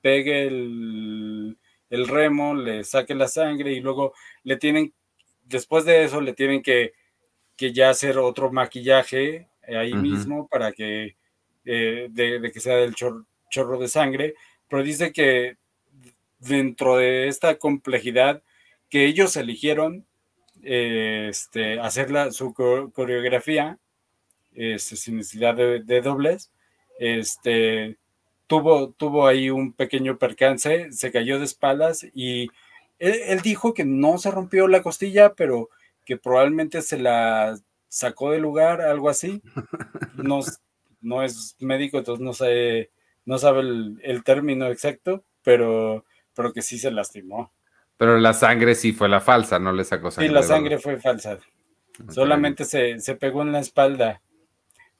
[0.00, 1.58] pegue el,
[1.90, 4.94] el remo, le saque la sangre y luego le tienen,
[5.44, 6.92] después de eso le tienen que,
[7.56, 11.16] que ya hacer otro maquillaje ahí mismo para que,
[11.64, 14.34] eh, de, que sea del chorro de sangre,
[14.68, 15.56] pero dice que
[16.38, 18.42] dentro de esta complejidad
[18.90, 20.04] que ellos eligieron
[20.62, 23.78] eh, este, hacer la, su coreografía
[24.54, 26.50] este, sin necesidad de, dobles,
[26.98, 27.96] este,
[28.46, 32.48] tuvo, tuvo ahí un pequeño percance, se cayó de espaldas y
[32.98, 35.68] él, dijo que no se rompió la costilla, pero
[36.04, 39.42] que probablemente se la sacó del lugar, algo así.
[40.16, 40.40] No,
[41.00, 42.90] no es médico, entonces no sabe,
[43.26, 47.52] no sabe el, término exacto, pero, pero que sí se lastimó.
[47.96, 50.28] Pero la sangre sí fue la falsa, no le sacó sangre.
[50.28, 51.38] Sí, la sangre fue falsa.
[52.08, 54.22] Solamente se, se, pegó en la espalda.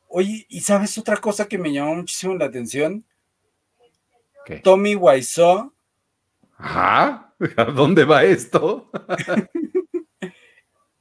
[0.09, 3.05] Oye, ¿y sabes otra cosa que me llamó muchísimo la atención?
[4.63, 5.73] Tommy Wiseau.
[6.57, 8.91] Ajá, ¿a dónde va esto?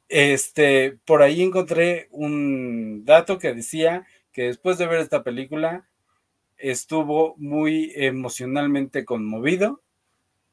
[0.09, 5.87] este, por ahí encontré un dato que decía que después de ver esta película
[6.57, 9.81] estuvo muy emocionalmente conmovido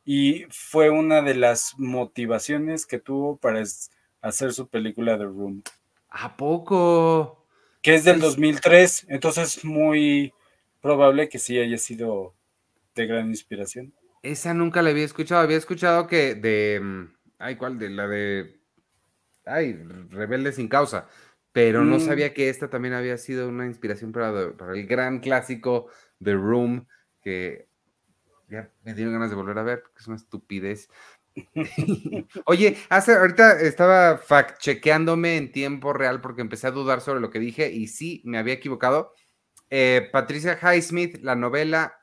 [0.04, 3.62] y fue una de las motivaciones que tuvo para
[4.20, 5.62] hacer su película The Room.
[6.08, 7.46] ¿A poco?
[7.82, 10.32] Que es del 2003, entonces muy
[10.80, 12.34] probable que sí haya sido
[12.94, 13.94] de gran inspiración.
[14.22, 15.42] Esa nunca la había escuchado.
[15.42, 16.80] Había escuchado que de.
[16.82, 17.78] Mm, ay, ¿cuál?
[17.78, 18.60] De la de.
[19.46, 19.72] Ay,
[20.10, 21.08] Rebelde sin causa.
[21.52, 22.00] Pero no mm.
[22.00, 25.88] sabía que esta también había sido una inspiración para, para, el gran clásico
[26.22, 26.86] The Room,
[27.22, 27.68] que
[28.48, 30.88] ya me dieron ganas de volver a ver, porque es una estupidez.
[32.44, 37.38] Oye, hace, ahorita estaba fact-chequeándome en tiempo real porque empecé a dudar sobre lo que
[37.38, 39.12] dije y sí, me había equivocado.
[39.70, 41.99] Eh, Patricia Highsmith, la novela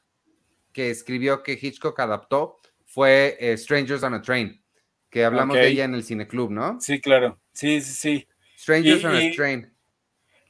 [0.77, 4.63] que escribió que Hitchcock adaptó fue eh, Strangers on a Train,
[5.09, 6.79] que hablamos de ella en el cineclub, ¿no?
[6.79, 7.41] Sí, claro.
[7.51, 8.27] Sí, sí, sí.
[8.55, 9.73] Strangers on a Train.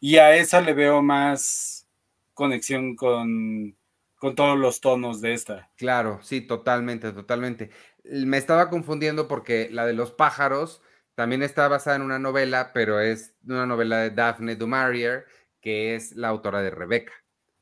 [0.01, 1.87] Y a esa le veo más
[2.33, 3.77] conexión con,
[4.17, 5.71] con todos los tonos de esta.
[5.77, 7.69] Claro, sí, totalmente, totalmente.
[8.03, 10.81] Me estaba confundiendo porque la de los pájaros
[11.15, 15.25] también está basada en una novela, pero es una novela de Daphne du Maurier,
[15.61, 17.13] que es la autora de Rebeca.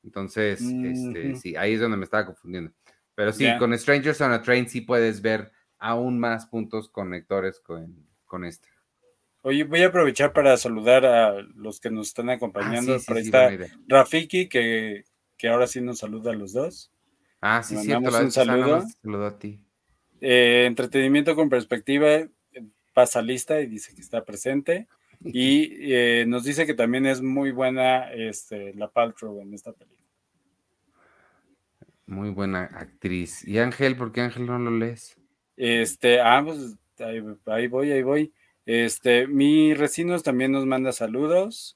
[0.05, 2.71] Entonces, este, sí, ahí es donde me estaba confundiendo.
[3.15, 8.07] Pero sí, con Strangers on a Train sí puedes ver aún más puntos conectores con,
[8.25, 8.69] con este.
[9.41, 12.97] Oye, voy a aprovechar para saludar a los que nos están acompañando.
[13.05, 13.51] Por ahí está
[13.87, 15.03] Rafiki, que,
[15.49, 16.91] ahora sí nos saluda a los dos.
[17.41, 18.83] Ah, sí, sí, un saludo.
[19.01, 19.59] saludo a ti.
[20.21, 22.27] Eh, entretenimiento con perspectiva
[22.93, 24.87] pasa lista y dice que está presente.
[25.25, 30.05] Y eh, nos dice que también es muy buena este, la Paltrow en esta película.
[32.05, 33.47] Muy buena actriz.
[33.47, 33.97] ¿Y Ángel?
[33.97, 35.17] ¿Por qué Ángel no lo lees?
[35.57, 38.33] Este, ah, pues ahí, voy, ahí voy.
[38.65, 41.75] Este, mi Recinos también nos manda saludos.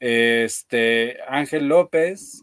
[0.00, 2.42] Este, Ángel López,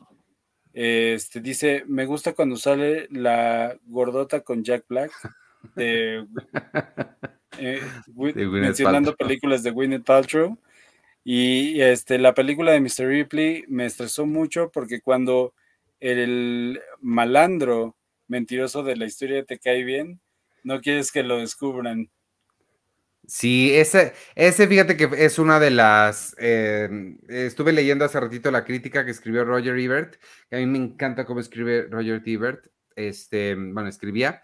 [0.74, 5.12] este, dice, me gusta cuando sale la gordota con Jack Black
[5.76, 6.28] de
[7.58, 7.82] eh,
[8.16, 10.58] mencionando películas de Gwyneth Paltrow.
[11.24, 13.08] Y este, la película de Mr.
[13.08, 15.54] Ripley me estresó mucho porque cuando
[15.99, 17.95] el malandro
[18.28, 20.20] mentiroso de la historia te cae bien,
[20.64, 22.10] no quieres que lo descubran.
[23.26, 26.36] Sí, ese, ese fíjate que es una de las.
[26.39, 30.16] Eh, estuve leyendo hace ratito la crítica que escribió Roger Ebert,
[30.49, 32.68] que a mí me encanta cómo escribe Roger Ebert.
[32.97, 34.43] Este, bueno, escribía.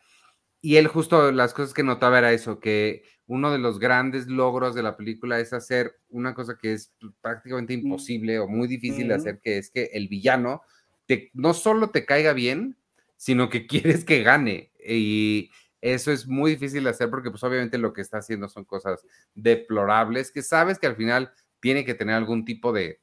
[0.61, 4.75] Y él justo las cosas que notaba era eso, que uno de los grandes logros
[4.75, 7.79] de la película es hacer una cosa que es prácticamente mm.
[7.81, 10.61] imposible o muy difícil de hacer, que es que el villano
[11.05, 12.77] te, no solo te caiga bien,
[13.15, 14.71] sino que quieres que gane.
[14.85, 18.65] Y eso es muy difícil de hacer porque pues obviamente lo que está haciendo son
[18.65, 21.31] cosas deplorables que sabes que al final
[21.61, 22.99] tiene que tener algún tipo de,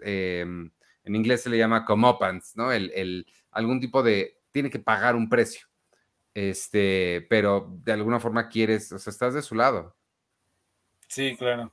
[0.00, 0.70] em,
[1.04, 2.72] en inglés se le llama comeuppance, ¿no?
[2.72, 5.65] El, el, algún tipo de, tiene que pagar un precio
[6.36, 9.96] este, pero de alguna forma quieres, o sea, estás de su lado.
[11.08, 11.72] Sí, claro.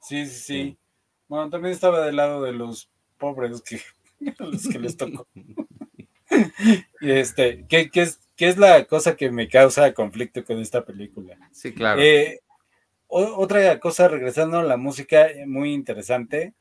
[0.00, 0.78] Sí, sí, sí.
[1.26, 2.88] Bueno, también estaba del lado de los
[3.18, 3.80] pobres que,
[4.38, 5.26] los que les tocó.
[7.00, 11.36] este, ¿qué, es, ¿qué, es, la cosa que me causa conflicto con esta película?
[11.50, 12.00] Sí, claro.
[12.00, 12.40] Eh,
[13.08, 16.54] otra cosa, regresando a la música, eh, muy interesante,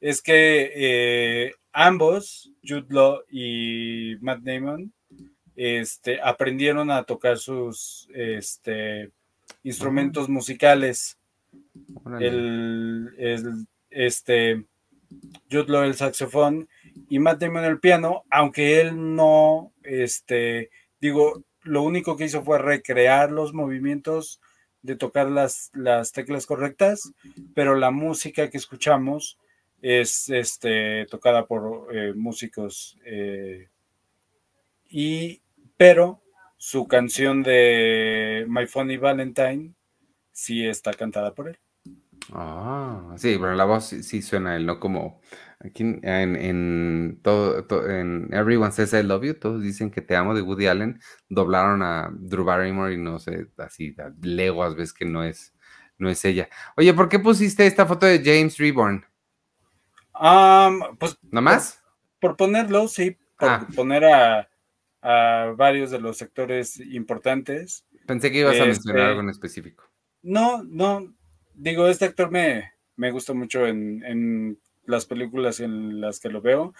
[0.00, 4.92] es que eh, ambos, Jude Law y Matt Damon,
[5.62, 9.10] este, aprendieron a tocar sus este,
[9.62, 11.18] instrumentos musicales.
[12.18, 14.64] El, el, este,
[15.50, 16.66] Jude Law el saxofón
[17.10, 22.58] y Matt Damon el piano, aunque él no, este, digo, lo único que hizo fue
[22.58, 24.40] recrear los movimientos
[24.80, 27.12] de tocar las, las teclas correctas,
[27.54, 29.38] pero la música que escuchamos
[29.82, 32.96] es este, tocada por eh, músicos.
[33.04, 33.68] Eh,
[34.90, 35.42] y,
[35.80, 36.22] pero
[36.58, 39.74] su canción de My Funny Valentine
[40.30, 41.58] sí está cantada por él.
[42.34, 45.22] Ah, sí, pero la voz sí, suena él, no como
[45.58, 50.42] aquí en, todo, en Everyone Says I Love You, todos dicen que te amo de
[50.42, 51.00] Woody Allen,
[51.30, 55.54] doblaron a Drew Barrymore y no sé, así, leguas ves que no es,
[55.96, 56.50] no es ella.
[56.76, 59.06] Oye, ¿por qué pusiste esta foto de James Reborn?
[60.98, 61.82] pues, ¿No más?
[62.20, 63.66] Por, ponerlo, sí, por ah.
[63.74, 64.49] poner a,
[65.02, 67.84] varios de los sectores importantes.
[68.06, 69.84] Pensé que ibas a mencionar este, algo en específico.
[70.22, 71.14] No, no,
[71.54, 76.74] digo, este actor me, me gusta mucho en, las películas en las que lo veo.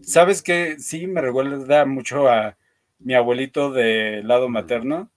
[0.00, 2.56] ¿Sabes que Sí, me recuerda mucho a
[2.98, 5.10] mi abuelito de lado materno.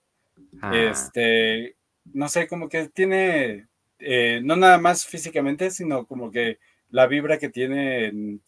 [0.61, 0.76] Ah.
[0.76, 1.76] Este,
[2.13, 3.67] no sé, como que tiene,
[3.99, 6.59] eh, no nada más físicamente, sino como que
[6.89, 8.41] la vibra que tienen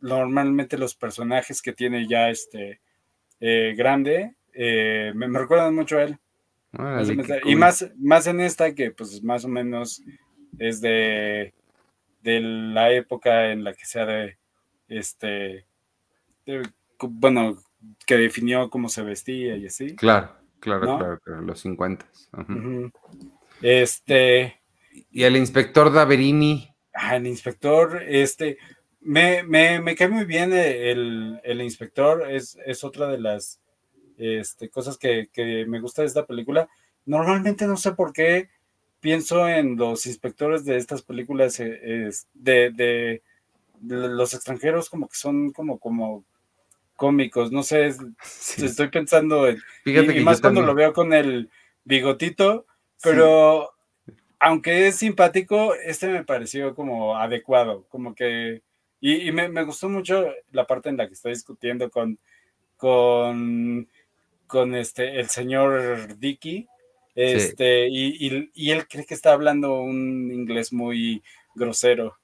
[0.00, 2.80] normalmente los personajes que tiene ya este
[3.40, 6.18] eh, grande, eh, me, recuerdan mucho a él.
[7.44, 10.02] y más, más en esta que pues más o menos
[10.58, 11.54] es de,
[12.22, 14.38] de la época en la que se ha de,
[14.88, 15.66] este,
[17.00, 17.56] bueno,
[18.06, 19.96] que definió cómo se vestía y así.
[19.96, 22.06] Claro, claro, claro, los 50.
[23.62, 24.60] Este.
[25.10, 26.74] Y el inspector Daverini
[27.12, 28.58] el inspector, este,
[29.08, 29.42] me,
[29.80, 33.58] me, cae muy bien el, inspector, es, es, otra de las
[34.18, 35.30] este, cosas que,
[35.66, 36.68] me gusta de esta película.
[37.06, 38.50] Normalmente no sé por qué
[39.00, 43.22] pienso en los inspectores de estas películas eh, de,
[43.80, 46.24] los extranjeros como que son como, como
[46.94, 47.86] cómicos, no sé,
[48.58, 51.48] estoy pensando en, y, más cuando lo veo con el
[51.82, 52.66] bigotito,
[53.02, 53.70] pero
[54.38, 58.62] aunque es simpático, este me pareció como adecuado, como que,
[59.00, 62.18] y, me, gustó mucho la parte en la que está discutiendo con,
[62.76, 63.88] con,
[64.46, 66.66] con este, el señor Dicky,
[67.14, 71.22] este, y, él cree que está hablando un inglés muy
[71.54, 72.16] grosero.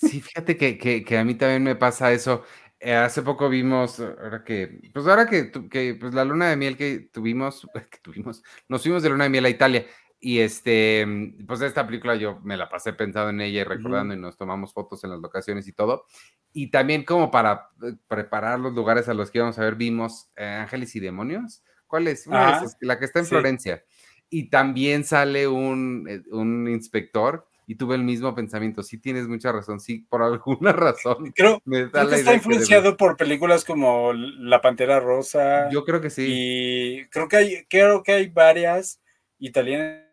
[0.00, 2.42] Sí, fíjate que, a mí también me pasa eso.
[2.80, 6.76] Eh, hace poco vimos, ahora que, pues ahora que, que pues la luna de miel
[6.76, 9.86] que tuvimos, que tuvimos, nos fuimos de luna de miel a Italia
[10.24, 14.14] y este, mm, pues esta película yo me la pasé pensando en ella y recordando
[14.14, 16.06] y nos tomamos fotos en las locaciones y todo.
[16.54, 20.30] Y también como para eh, preparar los lugares a los que íbamos a ver, vimos
[20.36, 21.62] eh, Ángeles y Demonios.
[21.86, 22.26] ¿Cuál es?
[22.26, 23.84] la que está en Florencia.
[24.30, 28.82] Y también sale un, eh, un, inspector y tuve el mismo pensamiento.
[28.82, 29.78] Sí, tienes mucha razón.
[29.78, 31.34] Sí, por alguna razón.
[31.36, 35.68] Creo, que está influenciado por películas como La Pantera Rosa.
[35.68, 36.24] Yo creo que sí.
[36.26, 39.02] Y creo que hay, creo que hay varias
[39.38, 40.03] italianas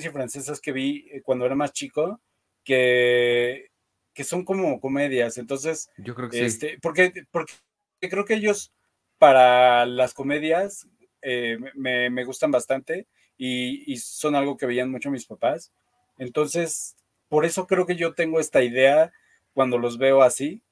[0.00, 2.20] francesas que vi eh, cuando era más chico
[2.64, 3.70] que,
[4.14, 5.38] que son como comedias.
[5.38, 7.54] Entonces, yo creo que este, Porque, porque
[8.00, 8.72] creo que ellos
[9.18, 10.88] para las comedias
[11.22, 15.72] eh, me, gustan bastante y, son algo que veían mucho mis papás.
[16.18, 16.96] Entonces,
[17.28, 19.12] por eso creo que yo tengo esta idea
[19.54, 20.62] cuando los veo así,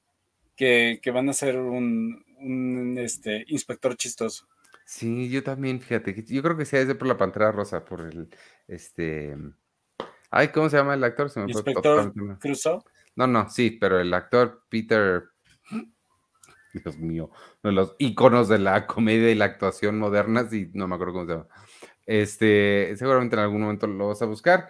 [0.55, 4.47] que, van a ser un, un este, inspector chistoso.
[4.91, 8.27] Sí, yo también, fíjate, yo creo que sea ese por la Pantera Rosa, por el,
[8.67, 9.37] este,
[10.29, 11.29] ay, ¿cómo se llama el actor?
[11.29, 12.81] Se me ¿Inspector Crusoe?
[13.15, 15.29] No, no, sí, pero el actor Peter,
[16.73, 17.31] Dios mío,
[17.63, 21.13] uno de los íconos de la comedia y la actuación modernas, y no me acuerdo
[21.13, 21.47] cómo se llama.
[22.05, 24.67] Este, seguramente en algún momento lo vas a buscar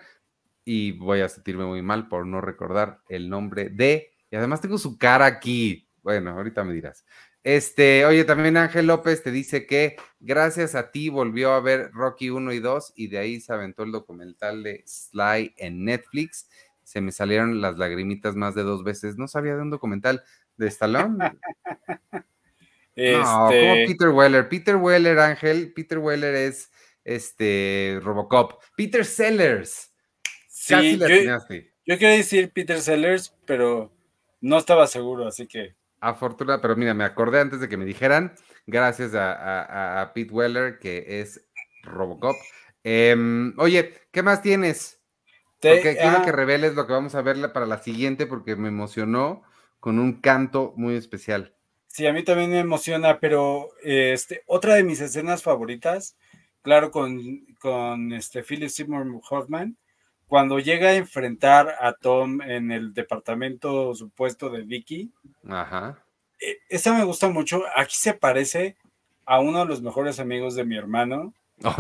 [0.64, 4.78] y voy a sentirme muy mal por no recordar el nombre de, y además tengo
[4.78, 5.90] su cara aquí.
[6.04, 7.06] Bueno, ahorita me dirás.
[7.44, 12.30] Este, oye, también Ángel López te dice que gracias a ti volvió a ver Rocky
[12.30, 16.50] 1 y 2 y de ahí se aventó el documental de Sly en Netflix.
[16.84, 19.18] Se me salieron las lagrimitas más de dos veces.
[19.18, 20.24] No sabía de un documental
[20.58, 21.18] de Stallone.
[22.94, 24.50] No, como este Peter Weller.
[24.50, 25.72] Peter Weller, Ángel.
[25.74, 26.72] Peter Weller es
[27.04, 28.62] este Robocop.
[28.76, 29.94] Peter Sellers.
[30.48, 33.92] Sí, yo, yo quería decir Peter Sellers, pero
[34.42, 35.76] no estaba seguro, así que.
[36.02, 38.34] Afortunada, pero mira, me acordé antes de que me dijeran,
[38.66, 41.48] gracias a, Pete Weller, que es
[41.84, 42.36] Robocop.
[42.84, 45.00] Em, oye, ¿qué más tienes?
[45.62, 46.22] Porque quiero ah.
[46.26, 49.44] que reveles lo que vamos a ver para la siguiente, porque me emocionó
[49.80, 51.56] con un canto muy especial.
[51.88, 56.18] Sí, a mí también me emociona, pero este, otra de mis escenas favoritas,
[56.62, 59.78] claro, con, con este Philip Seymour Hoffman,
[60.32, 65.12] cuando llega a enfrentar a Tom en el departamento supuesto de Vicky.
[65.46, 66.06] Ajá.
[66.40, 67.64] E, esa me gusta mucho.
[67.76, 68.78] Aquí se parece
[69.26, 71.34] a uno de los mejores amigos de mi hermano.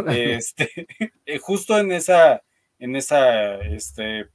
[0.09, 0.69] Este,
[1.25, 2.41] eh, justo en esa,
[2.77, 4.27] en esa este,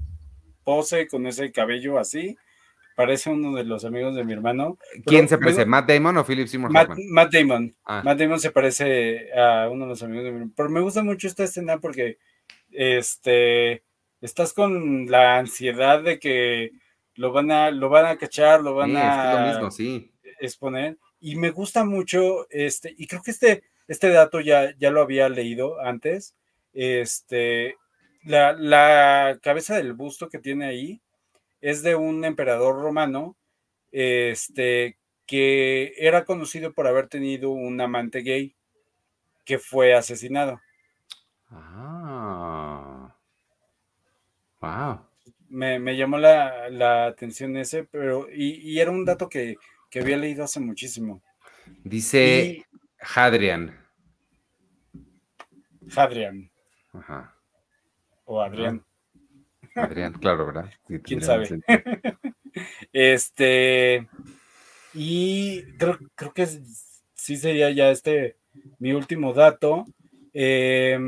[0.65, 2.39] pose, con ese cabello así,
[2.95, 4.79] parece uno de los amigos de mi hermano.
[5.05, 5.67] ¿Quién se parece?
[5.67, 7.77] ¿Matt Damon o Philip Seymour Matt, Matt Damon.
[7.85, 8.01] Ah.
[8.03, 10.55] Matt Damon se parece a uno de los amigos de mi hermano.
[10.57, 12.17] Pero me gusta mucho esta escena porque
[12.71, 13.83] este
[14.21, 16.73] estás con la ansiedad de que
[17.15, 19.61] lo van a, lo van a cachar, lo van a
[20.41, 20.99] exponer.
[21.21, 25.29] Y me gusta mucho, este, y creo que este, este dato ya, ya lo había
[25.29, 26.35] leído antes.
[26.73, 27.77] Este,
[28.23, 31.01] la, la cabeza del busto que tiene ahí
[31.61, 33.37] es de un emperador romano,
[33.93, 38.55] este, que era conocido por haber tenido un amante gay
[39.45, 40.61] que fue asesinado.
[41.49, 41.96] Ah.
[44.67, 45.01] Wow.
[45.49, 49.57] Me, llamó la, atención ese, pero y, era un dato que,
[49.95, 51.23] había leído hace muchísimo.
[51.85, 52.67] Dice
[53.01, 53.75] Hadrian.
[55.95, 56.51] Hadrian.
[56.93, 57.35] Ajá.
[58.25, 58.85] O Adrián.
[59.75, 60.71] Adrián, claro, ¿verdad?
[61.05, 61.49] ¿Quién sabe?
[62.93, 64.09] este,
[64.93, 66.47] y creo, creo que
[67.15, 68.37] sí sería ya este
[68.79, 69.87] mi último dato.
[70.35, 70.99] Eh,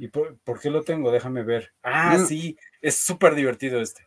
[0.00, 1.12] ¿Y por, qué lo tengo?
[1.12, 1.74] Déjame ver.
[1.82, 2.24] Ah, mm.
[2.24, 4.06] sí, es súper divertido este.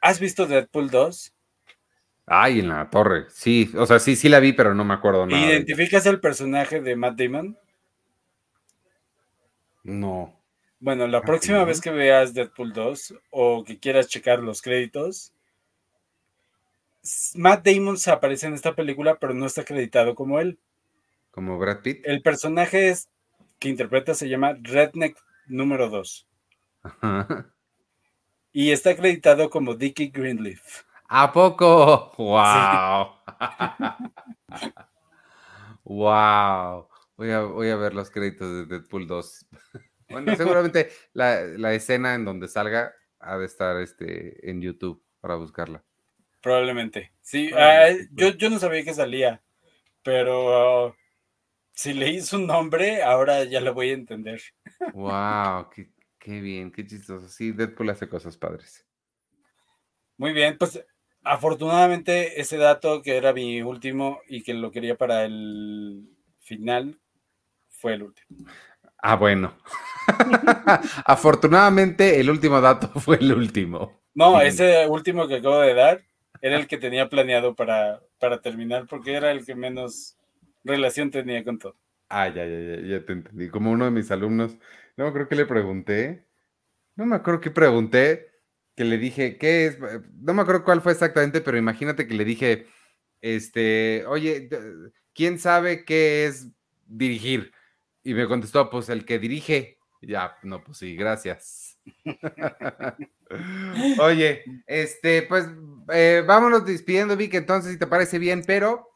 [0.00, 1.34] ¿Has visto Deadpool 2?
[2.24, 3.26] Ay, en la torre.
[3.28, 5.46] Sí, o sea, sí, sí la vi, pero no me acuerdo nada.
[5.46, 7.58] ¿Identificas el personaje de Matt Damon?
[9.82, 10.40] No.
[10.80, 15.34] Bueno, la próxima vez que veas Deadpool 2 o que quieras checar los créditos,
[17.34, 20.58] Matt Damon se aparece en esta película, pero no está acreditado como él.
[21.30, 22.06] ¿Como Brad Pitt?
[22.06, 23.10] El personaje es
[23.64, 26.28] que interpreta se llama Redneck número 2.
[28.52, 30.82] Y está acreditado como Dickie Greenleaf.
[31.08, 32.12] ¿A poco?
[32.18, 33.08] ¡Wow!
[35.82, 36.88] ¡Wow!
[37.16, 39.46] Voy a, voy a, ver los créditos de Deadpool 2.
[40.10, 45.82] Bueno, seguramente la, escena en donde salga ha de estar este, en YouTube para buscarla.
[46.42, 47.12] Probablemente.
[47.22, 49.42] Sí, ah, yo, yo no sabía que salía,
[50.02, 50.94] pero
[51.74, 54.40] si leí su nombre, ahora ya lo voy a entender.
[54.92, 55.68] Wow,
[56.18, 57.28] qué, bien, qué chistoso.
[57.28, 58.86] Sí, Deadpool hace cosas padres.
[60.16, 60.84] Muy bien, pues
[61.24, 66.08] afortunadamente ese dato que era mi último y que lo quería para el
[66.38, 67.00] final
[67.68, 68.46] fue el último.
[68.98, 69.56] Ah, bueno.
[71.04, 74.00] afortunadamente el último dato fue el último.
[74.14, 76.04] No, ese último que acabo de dar
[76.40, 80.16] era el que tenía planeado para, para terminar porque era el que menos
[80.64, 81.76] relación tenía con todo.
[82.08, 83.48] Ah, ya, ya, ya, ya te entendí.
[83.48, 84.56] Como uno de mis alumnos,
[84.96, 86.26] no creo que le pregunté,
[86.96, 88.30] no me acuerdo qué pregunté,
[88.76, 89.78] que le dije, ¿qué es?
[90.20, 92.66] No me acuerdo cuál fue exactamente, pero imagínate que le dije,
[93.20, 94.48] este, oye,
[95.14, 96.48] ¿quién sabe qué es
[96.86, 97.52] dirigir?
[98.02, 99.78] Y me contestó, pues el que dirige.
[100.02, 101.78] Ya, no, pues sí, gracias.
[103.98, 105.46] Oye, este, pues
[105.92, 108.93] eh, vámonos despidiendo, Vic, entonces, si te parece bien, pero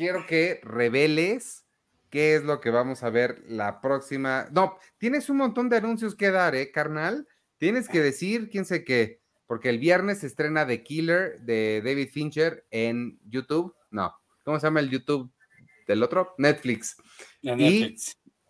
[0.00, 1.66] quiero que reveles
[2.08, 4.46] qué es lo que vamos a ver la próxima.
[4.50, 7.28] No, tienes un montón de anuncios que dar, ¿eh, carnal?
[7.58, 12.08] Tienes que decir quién sé qué, porque el viernes se estrena The Killer de David
[12.08, 13.76] Fincher en YouTube.
[13.90, 15.30] No, ¿cómo se llama el YouTube
[15.86, 16.34] del otro?
[16.38, 16.96] Netflix.
[17.42, 17.94] Y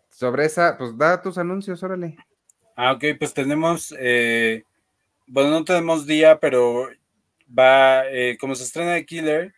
[0.07, 2.15] sobre esa, pues da tus anuncios, órale.
[2.77, 4.63] Ah, ok, pues tenemos, eh,
[5.27, 6.87] bueno, no tenemos día, pero
[7.45, 9.53] va, eh, como se estrena The Killer,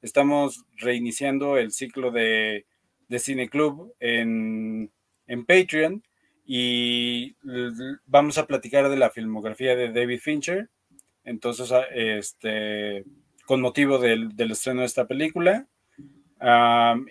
[0.00, 2.66] Estamos reiniciando el ciclo de,
[3.08, 4.92] de Cine Club en,
[5.46, 6.02] Patreon
[6.46, 7.34] y
[8.06, 10.68] vamos a platicar de la filmografía de David Fincher.
[11.24, 13.04] Entonces, ah, este,
[13.44, 15.66] con motivo del, estreno de esta película,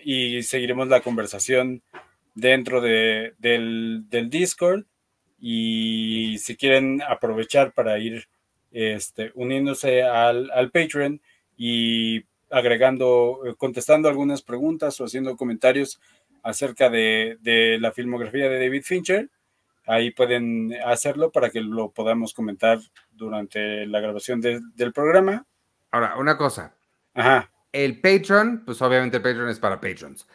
[0.02, 1.82] y seguiremos la conversación
[2.34, 4.84] dentro de, del, Discord.
[5.38, 8.28] Y si quieren aprovechar para ir
[8.72, 11.20] este, uniéndose al, al Patreon
[11.56, 16.00] y agregando, eh, contestando algunas preguntas o haciendo comentarios
[16.42, 17.38] acerca de,
[17.80, 19.30] la filmografía de David Fincher.
[19.86, 22.78] ahí pueden hacerlo para que lo podamos comentar
[23.10, 25.46] durante la grabación del programa.
[25.90, 26.76] Ahora, una cosa.
[27.14, 27.50] Ajá.
[27.72, 30.26] El Patreon, pues obviamente el Patreon es para patrons.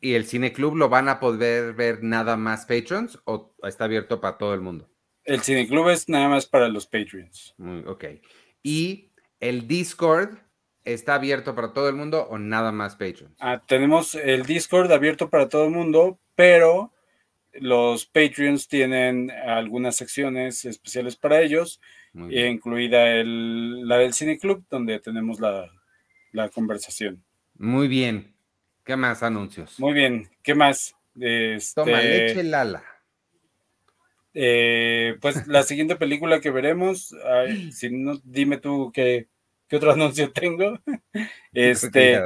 [0.00, 4.20] ¿Y el Cine Club lo van a poder ver nada más patrons o está abierto
[4.20, 4.90] para todo el mundo?
[5.24, 7.54] El Cine Club es nada más para los patrons.
[7.86, 8.04] ok.
[8.62, 10.38] ¿Y el Discord
[10.84, 13.34] está abierto para todo el mundo o nada más patrons?
[13.38, 16.92] Ah, tenemos el Discord abierto para todo el mundo, pero
[17.54, 21.80] los Patreons tienen algunas secciones especiales para ellos,
[22.14, 25.68] incluida la del Cine Club, donde tenemos la,
[26.50, 27.22] conversación.
[27.56, 28.34] Muy bien.
[28.84, 29.78] ¿Qué más anuncios?
[29.78, 30.28] Muy bien.
[30.42, 30.96] ¿Qué más?
[31.14, 32.82] Este, Toma leche Lala.
[34.34, 37.14] Eh, pues la siguiente película que veremos,
[37.70, 39.28] si no, dime tú qué,
[39.76, 40.78] otro anuncio tengo.
[41.52, 42.20] Este,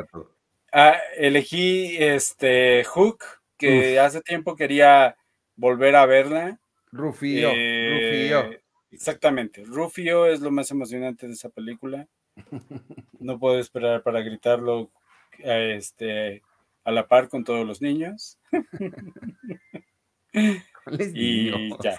[0.72, 3.24] ah, elegí este Hook,
[3.56, 5.16] que hace tiempo quería
[5.54, 6.58] volver a verla.
[6.92, 12.06] Rufio, eh, Exactamente, Rufio es lo más emocionante de esa película.
[13.18, 14.90] No puedo esperar para gritarlo
[15.38, 16.42] este,
[16.84, 18.38] a la par con todos los niños.
[21.14, 21.98] y ya.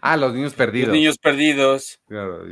[0.00, 0.88] Ah, los niños perdidos.
[0.88, 2.00] Los niños perdidos.
[2.06, 2.44] Claro,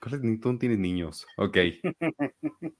[0.00, 1.26] ¿cuáles tú no tienes niños?
[1.36, 1.58] Ok.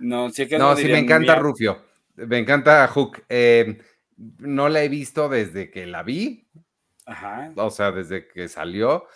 [0.00, 1.82] no, sí, no, sí me encanta Rufio.
[2.16, 3.24] Me encanta Hook.
[3.28, 3.78] Eh,
[4.38, 6.48] no la he visto desde que la vi.
[7.06, 7.52] Ajá.
[7.56, 9.06] O sea, desde que salió.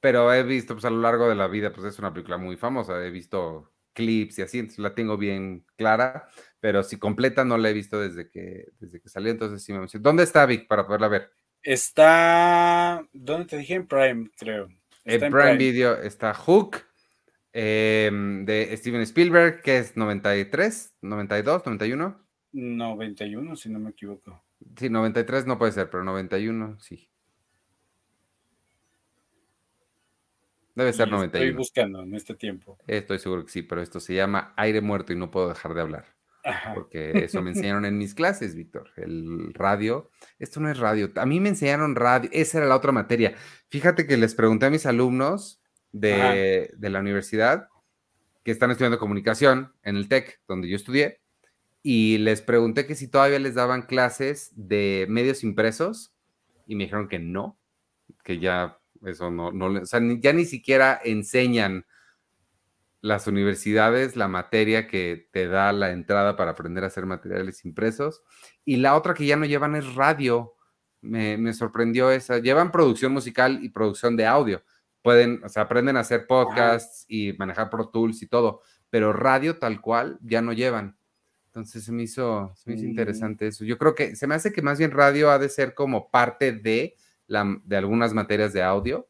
[0.00, 2.56] Pero he visto, pues a lo largo de la vida, pues es una película muy
[2.56, 3.04] famosa.
[3.04, 6.28] He visto clips y así, entonces la tengo bien clara.
[6.62, 9.78] Pero si completa no la he visto desde que, desde que salió, entonces sí me
[9.78, 10.00] emociona.
[10.04, 11.32] ¿Dónde está Vic para poderla ver?
[11.60, 13.74] Está, ¿dónde te dije?
[13.74, 14.68] En Prime, creo.
[15.04, 16.76] en, Prime, Video está Hook
[17.52, 22.26] em, de Steven Spielberg, que es 93, 92, 91.
[22.52, 24.44] 91, si no me equivoco.
[24.76, 27.10] Sí, 93 no puede ser, pero 91 sí.
[30.76, 31.44] Debe ser 91.
[31.44, 32.78] Estoy buscando en este tiempo.
[32.86, 35.80] Estoy seguro que sí, pero esto se llama aire muerto y no puedo dejar de
[35.80, 36.21] hablar.
[36.74, 38.90] Porque eso me enseñaron en mis clases, Víctor.
[38.96, 40.10] El radio.
[40.38, 41.10] Esto no es radio.
[41.16, 42.30] A mí me enseñaron radio.
[42.32, 43.34] Esa era la otra materia.
[43.68, 45.62] Fíjate que les pregunté a mis alumnos
[45.92, 47.68] de, de la universidad
[48.44, 51.22] que están estudiando comunicación en el TEC, donde yo estudié
[51.82, 56.14] y les pregunté que si todavía les daban clases de medios impresos
[56.66, 57.58] y me dijeron que no,
[58.22, 61.84] que ya eso no, no o sea, ya ni siquiera enseñan
[63.02, 68.22] las universidades la materia que te da la entrada para aprender a hacer materiales impresos.
[68.64, 70.54] Y la otra que ya no llevan es radio.
[71.00, 72.38] Me, me sorprendió esa.
[72.38, 74.62] Llevan producción musical y producción de audio.
[75.02, 79.58] Pueden, o sea, aprenden a hacer podcasts y manejar Pro Tools y todo, pero radio
[79.58, 80.96] tal cual ya no llevan.
[81.46, 83.64] Entonces se me hizo, se me hizo interesante eso.
[83.64, 86.52] Yo creo que se me hace que más bien radio ha de ser como parte
[86.52, 86.94] de,
[87.26, 89.08] la, de algunas materias de audio,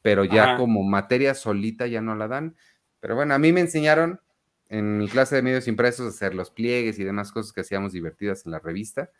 [0.00, 2.56] pero ya como materia solita ya no la dan.
[3.02, 4.20] Pero bueno, a mí me enseñaron
[4.68, 7.92] en mi clase de medios impresos a hacer los pliegues y demás cosas que hacíamos
[7.92, 9.10] divertidas en la revista.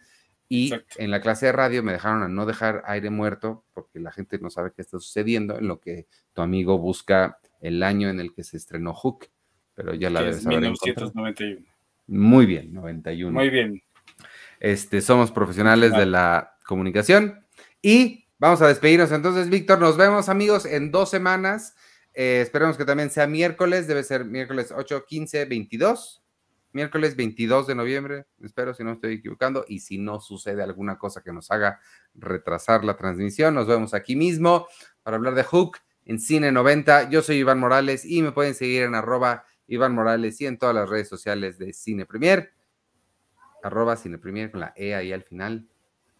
[0.48, 4.12] Y en la clase de radio me dejaron a no dejar aire muerto porque la
[4.12, 8.20] gente no sabe qué está sucediendo en lo que tu amigo busca el año en
[8.20, 9.26] el que se estrenó Hook,
[9.74, 10.60] pero ya la debes saber.
[10.60, 11.66] 1991.
[12.06, 13.32] Muy bien, 91.
[13.32, 13.82] Muy bien.
[14.60, 17.44] Este, somos profesionales de la comunicación
[17.80, 19.10] y vamos a despedirnos.
[19.10, 21.74] Entonces, Víctor, nos vemos amigos en dos semanas.
[22.14, 26.22] Eh, esperemos que también sea miércoles, debe ser miércoles 8, 15, 22.
[26.74, 31.22] Miércoles 22 de noviembre, espero si no estoy equivocando, y si no sucede alguna cosa
[31.22, 31.80] que nos haga
[32.14, 34.66] retrasar la transmisión, nos vemos aquí mismo
[35.02, 37.10] para hablar de Hook en Cine 90.
[37.10, 40.74] Yo soy Iván Morales y me pueden seguir en arroba Iván Morales y en todas
[40.74, 42.52] las redes sociales de Cine Premier,
[43.62, 45.68] arroba Cine Premier con la E ahí al final.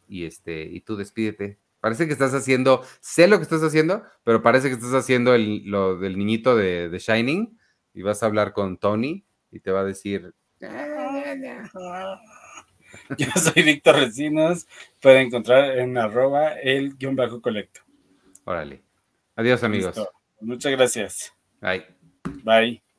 [0.07, 1.59] Y este, y tú despídete.
[1.83, 5.65] Parece que estás haciendo, sé lo que estás haciendo, pero parece que estás haciendo el,
[5.65, 7.59] lo del niñito de, de Shining
[7.93, 10.33] y vas a hablar con Tony y te va a decir.
[13.19, 14.69] Yo soy Víctor Recinos.
[15.01, 17.81] Pueden encontrar en arroba el guion bajo colecto.
[18.45, 18.85] Órale.
[19.35, 20.01] Adiós, amigos.
[20.41, 21.33] Muchas gracias.
[21.61, 21.85] Bye.
[22.45, 22.92] Bye.